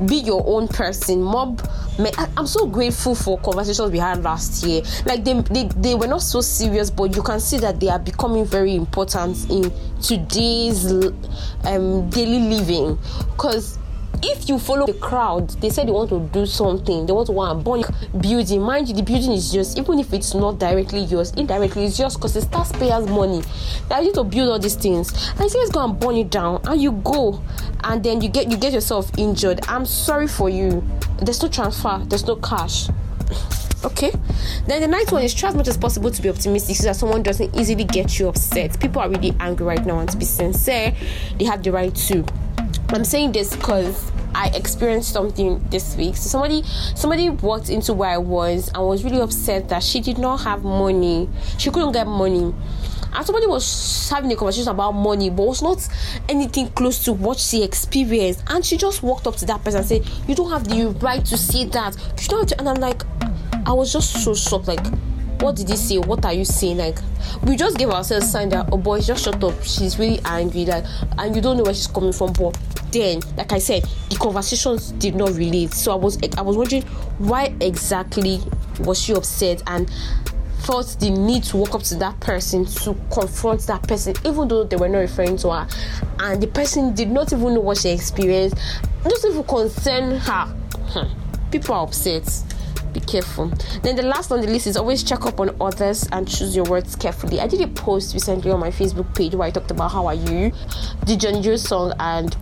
Be 0.05 0.17
your 0.17 0.43
own 0.45 0.67
person. 0.67 1.21
Mob. 1.21 1.61
I'm 2.37 2.47
so 2.47 2.65
grateful 2.65 3.15
for 3.15 3.37
conversations 3.39 3.91
we 3.91 3.99
had 3.99 4.23
last 4.23 4.65
year. 4.65 4.81
Like 5.05 5.23
they, 5.23 5.33
they, 5.41 5.63
they 5.75 5.95
were 5.95 6.07
not 6.07 6.21
so 6.21 6.41
serious, 6.41 6.89
but 6.89 7.15
you 7.15 7.21
can 7.21 7.39
see 7.39 7.57
that 7.59 7.79
they 7.79 7.89
are 7.89 7.99
becoming 7.99 8.45
very 8.45 8.75
important 8.75 9.49
in 9.49 9.71
today's 10.01 10.91
um, 11.65 12.09
daily 12.09 12.39
living. 12.39 12.97
Because 13.31 13.77
if 14.23 14.47
you 14.47 14.59
follow 14.59 14.85
the 14.85 14.93
crowd, 14.93 15.49
they 15.61 15.69
say 15.69 15.85
they 15.85 15.91
want 15.91 16.09
to 16.09 16.19
do 16.31 16.45
something, 16.45 17.05
they 17.05 17.13
want 17.13 17.27
to 17.27 17.31
want 17.31 17.59
a 17.59 17.63
burn 17.63 17.83
building. 18.19 18.61
Mind 18.61 18.87
you, 18.87 18.95
the 18.95 19.01
building 19.01 19.31
is 19.31 19.51
just 19.51 19.77
even 19.77 19.99
if 19.99 20.13
it's 20.13 20.33
not 20.33 20.59
directly 20.59 21.01
yours, 21.01 21.31
indirectly 21.31 21.85
it's 21.85 21.97
just 21.97 22.17
because 22.17 22.35
it's 22.35 22.45
taxpayers' 22.47 23.07
money. 23.07 23.41
They 23.89 24.01
need 24.01 24.13
to 24.15 24.23
build 24.23 24.49
all 24.49 24.59
these 24.59 24.75
things. 24.75 25.11
And 25.39 25.51
you 25.51 25.59
guys 25.59 25.69
go 25.69 25.83
and 25.83 25.99
burn 25.99 26.15
it 26.15 26.29
down, 26.29 26.61
and 26.65 26.81
you 26.81 26.91
go, 26.91 27.41
and 27.83 28.03
then 28.03 28.21
you 28.21 28.29
get 28.29 28.49
you 28.49 28.57
get 28.57 28.73
yourself 28.73 29.11
injured. 29.17 29.61
I'm 29.67 29.85
sorry 29.85 30.27
for 30.27 30.49
you. 30.49 30.83
There's 31.19 31.41
no 31.41 31.49
transfer, 31.49 32.03
there's 32.07 32.25
no 32.25 32.35
cash. 32.37 32.89
Okay. 33.83 34.11
Then 34.67 34.81
the 34.81 34.87
ninth 34.87 35.11
one 35.11 35.23
is 35.23 35.33
try 35.33 35.49
as 35.49 35.55
much 35.55 35.67
as 35.67 35.75
possible 35.75 36.11
to 36.11 36.21
be 36.21 36.29
optimistic 36.29 36.75
so 36.75 36.83
that 36.83 36.95
someone 36.95 37.23
doesn't 37.23 37.55
easily 37.57 37.83
get 37.83 38.19
you 38.19 38.27
upset. 38.27 38.79
People 38.79 39.01
are 39.01 39.09
really 39.09 39.35
angry 39.39 39.65
right 39.65 39.83
now, 39.83 39.97
and 39.97 40.09
to 40.09 40.17
be 40.17 40.25
sincere, 40.25 40.95
they 41.39 41.45
have 41.45 41.63
the 41.63 41.71
right 41.71 41.95
to. 41.95 42.23
I'm 42.93 43.05
saying 43.05 43.31
this 43.31 43.55
because 43.55 44.11
I 44.35 44.47
experienced 44.49 45.13
something 45.13 45.63
this 45.69 45.95
week. 45.95 46.17
So 46.17 46.29
somebody 46.29 46.63
somebody 46.95 47.29
walked 47.29 47.69
into 47.69 47.93
where 47.93 48.09
I 48.09 48.17
was 48.17 48.69
and 48.73 48.85
was 48.85 49.03
really 49.03 49.21
upset 49.21 49.69
that 49.69 49.83
she 49.83 50.01
did 50.01 50.17
not 50.17 50.41
have 50.41 50.63
money. 50.63 51.29
She 51.57 51.69
couldn't 51.69 51.93
get 51.93 52.07
money. 52.07 52.53
And 53.13 53.25
somebody 53.25 53.45
was 53.45 54.09
having 54.09 54.31
a 54.31 54.35
conversation 54.35 54.69
about 54.69 54.93
money, 54.93 55.29
but 55.29 55.43
it 55.43 55.47
was 55.47 55.61
not 55.61 55.87
anything 56.29 56.69
close 56.69 57.03
to 57.05 57.13
what 57.13 57.39
she 57.39 57.61
experienced. 57.63 58.43
And 58.47 58.65
she 58.65 58.77
just 58.77 59.03
walked 59.03 59.27
up 59.27 59.35
to 59.37 59.45
that 59.47 59.63
person 59.63 59.79
and 59.79 59.87
said, 59.87 60.05
You 60.27 60.35
don't 60.35 60.49
have 60.49 60.67
the 60.67 60.87
right 61.01 61.23
to 61.25 61.37
say 61.37 61.65
that. 61.65 61.95
You 62.21 62.27
don't 62.27 62.39
have 62.39 62.47
to 62.49 62.59
and 62.59 62.69
I'm 62.69 62.75
like 62.75 63.03
I 63.65 63.73
was 63.73 63.93
just 63.93 64.23
so 64.23 64.33
shocked, 64.33 64.67
like 64.67 64.85
what 65.41 65.55
did 65.55 65.69
he 65.69 65.75
say? 65.75 65.97
What 65.97 66.23
are 66.23 66.33
you 66.33 66.45
saying? 66.45 66.77
Like, 66.77 66.99
we 67.43 67.55
just 67.55 67.77
gave 67.77 67.89
ourselves 67.89 68.27
a 68.27 68.29
sign 68.29 68.49
that, 68.49 68.69
oh 68.71 68.77
boy, 68.77 69.01
just 69.01 69.23
shut 69.23 69.43
up. 69.43 69.63
She's 69.63 69.97
really 69.97 70.19
angry, 70.23 70.65
like, 70.65 70.85
and 71.17 71.35
you 71.35 71.41
don't 71.41 71.57
know 71.57 71.63
where 71.63 71.73
she's 71.73 71.87
coming 71.87 72.13
from. 72.13 72.33
But 72.33 72.55
then, 72.91 73.21
like 73.37 73.51
I 73.51 73.59
said, 73.59 73.83
the 74.09 74.15
conversations 74.15 74.91
did 74.93 75.15
not 75.15 75.31
relate. 75.33 75.73
So 75.73 75.91
I 75.91 75.95
was, 75.95 76.17
I 76.37 76.41
was 76.41 76.57
wondering 76.57 76.83
why 77.17 77.53
exactly 77.59 78.39
was 78.81 79.01
she 79.01 79.13
upset 79.13 79.63
and 79.67 79.89
felt 80.65 80.95
the 80.99 81.09
need 81.09 81.43
to 81.43 81.57
walk 81.57 81.73
up 81.73 81.83
to 81.83 81.95
that 81.95 82.19
person 82.19 82.65
to 82.65 82.95
confront 83.11 83.61
that 83.67 83.83
person, 83.83 84.13
even 84.25 84.47
though 84.47 84.63
they 84.63 84.75
were 84.75 84.89
not 84.89 84.99
referring 84.99 85.37
to 85.37 85.51
her, 85.51 85.67
and 86.19 86.41
the 86.41 86.47
person 86.47 86.93
did 86.93 87.09
not 87.09 87.33
even 87.33 87.55
know 87.55 87.61
what 87.61 87.77
she 87.77 87.89
experienced. 87.89 88.57
Doesn't 89.03 89.31
even 89.31 89.43
concern 89.43 90.17
her. 90.17 90.45
Hmm. 90.45 91.49
People 91.51 91.75
are 91.75 91.83
upset 91.83 92.27
be 92.93 92.99
careful. 92.99 93.47
Then 93.83 93.95
the 93.95 94.03
last 94.03 94.31
on 94.31 94.41
the 94.41 94.47
list 94.47 94.67
is 94.67 94.77
always 94.77 95.03
check 95.03 95.25
up 95.25 95.39
on 95.39 95.55
others 95.61 96.07
and 96.11 96.27
choose 96.27 96.55
your 96.55 96.65
words 96.65 96.95
carefully. 96.95 97.39
I 97.39 97.47
did 97.47 97.61
a 97.61 97.67
post 97.67 98.13
recently 98.13 98.51
on 98.51 98.59
my 98.59 98.69
Facebook 98.69 99.15
page 99.15 99.33
where 99.33 99.47
I 99.47 99.51
talked 99.51 99.71
about 99.71 99.91
how 99.91 100.07
are 100.07 100.13
you, 100.13 100.51
the 101.05 101.15
John 101.15 101.41
Joe 101.41 101.55
song, 101.55 101.93
and 101.99 102.35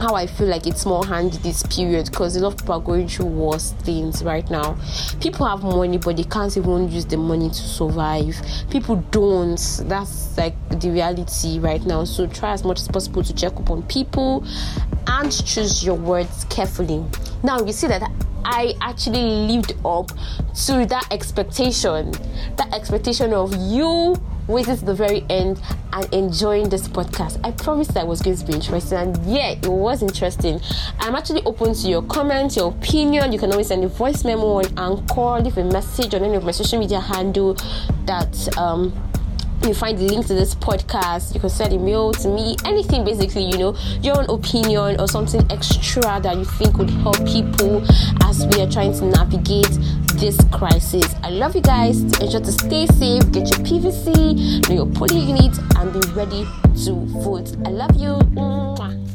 how 0.00 0.14
I 0.14 0.26
feel 0.26 0.46
like 0.46 0.66
it's 0.66 0.86
more 0.86 1.04
handy 1.04 1.38
this 1.38 1.62
period 1.64 2.10
because 2.10 2.36
a 2.36 2.40
lot 2.40 2.54
of 2.54 2.58
people 2.58 2.74
are 2.74 2.80
going 2.80 3.08
through 3.08 3.26
worse 3.26 3.72
things 3.82 4.22
right 4.22 4.48
now. 4.50 4.76
People 5.20 5.46
have 5.46 5.62
money, 5.62 5.98
but 5.98 6.16
they 6.16 6.24
can't 6.24 6.56
even 6.56 6.88
use 6.90 7.04
the 7.04 7.16
money 7.16 7.48
to 7.48 7.54
survive. 7.54 8.36
People 8.70 8.96
don't. 9.10 9.82
That's 9.84 10.36
like 10.38 10.54
the 10.80 10.90
reality 10.90 11.58
right 11.58 11.84
now. 11.84 12.04
So 12.04 12.26
try 12.26 12.52
as 12.52 12.64
much 12.64 12.80
as 12.80 12.88
possible 12.88 13.24
to 13.24 13.34
check 13.34 13.56
up 13.56 13.70
on 13.70 13.82
people 13.84 14.44
and 15.06 15.32
choose 15.46 15.84
your 15.84 15.96
words 15.96 16.44
carefully. 16.44 17.04
Now 17.42 17.60
you 17.60 17.72
see 17.72 17.88
that 17.88 18.10
I 18.44 18.74
actually 18.80 19.46
lived 19.46 19.74
up 19.84 20.08
to 20.08 20.86
that 20.86 21.08
expectation, 21.10 22.12
that 22.56 22.72
expectation 22.72 23.32
of 23.32 23.54
you 23.56 24.16
waiting 24.48 24.76
to 24.76 24.84
the 24.84 24.94
very 24.94 25.24
end 25.30 25.60
and 25.92 26.12
enjoying 26.12 26.68
this 26.68 26.88
podcast. 26.88 27.38
I 27.44 27.52
promised 27.52 27.94
that 27.94 28.06
was 28.06 28.20
going 28.22 28.36
to 28.36 28.44
be 28.44 28.54
interesting, 28.54 28.98
and 28.98 29.16
yeah, 29.26 29.50
it 29.50 29.66
was 29.66 30.02
interesting. 30.02 30.60
I'm 30.98 31.14
actually 31.14 31.42
open 31.44 31.74
to 31.74 31.88
your 31.88 32.02
comments, 32.02 32.56
your 32.56 32.70
opinion. 32.72 33.32
You 33.32 33.38
can 33.38 33.52
always 33.52 33.68
send 33.68 33.84
a 33.84 33.88
voice 33.88 34.24
memo 34.24 34.46
on 34.58 34.66
Anchor, 34.78 35.42
leave 35.42 35.58
a 35.58 35.64
message 35.64 36.14
on 36.14 36.24
any 36.24 36.34
of 36.34 36.44
my 36.44 36.50
social 36.50 36.78
media 36.78 37.00
handle 37.00 37.54
that 38.06 38.58
um 38.58 38.92
you 39.66 39.74
find 39.74 39.98
the 39.98 40.04
link 40.04 40.26
to 40.26 40.34
this 40.34 40.54
podcast 40.54 41.34
you 41.34 41.40
can 41.40 41.50
send 41.50 41.72
a 41.72 41.78
mail 41.78 42.12
to 42.12 42.28
me 42.28 42.56
anything 42.64 43.04
basically 43.04 43.44
you 43.44 43.58
know 43.58 43.76
your 44.00 44.18
own 44.18 44.30
opinion 44.30 45.00
or 45.00 45.08
something 45.08 45.40
extra 45.50 46.20
that 46.20 46.36
you 46.36 46.44
think 46.44 46.76
would 46.78 46.90
help 46.90 47.16
people 47.26 47.82
as 48.24 48.46
we 48.46 48.62
are 48.62 48.70
trying 48.70 48.92
to 48.92 49.04
navigate 49.04 49.68
this 50.18 50.36
crisis. 50.50 51.14
I 51.22 51.30
love 51.30 51.54
you 51.54 51.62
guys. 51.62 52.02
Ensure 52.02 52.40
to 52.40 52.52
stay 52.52 52.86
safe 52.86 53.30
get 53.30 53.48
your 53.50 53.60
pvc 53.66 54.68
know 54.68 54.74
your 54.74 54.86
polling 54.86 55.28
unit 55.28 55.56
and 55.76 55.92
be 55.92 56.00
ready 56.10 56.44
to 56.84 56.92
vote. 57.22 57.56
I 57.64 57.70
love 57.70 57.94
you. 57.96 58.14
Mwah. 58.34 59.07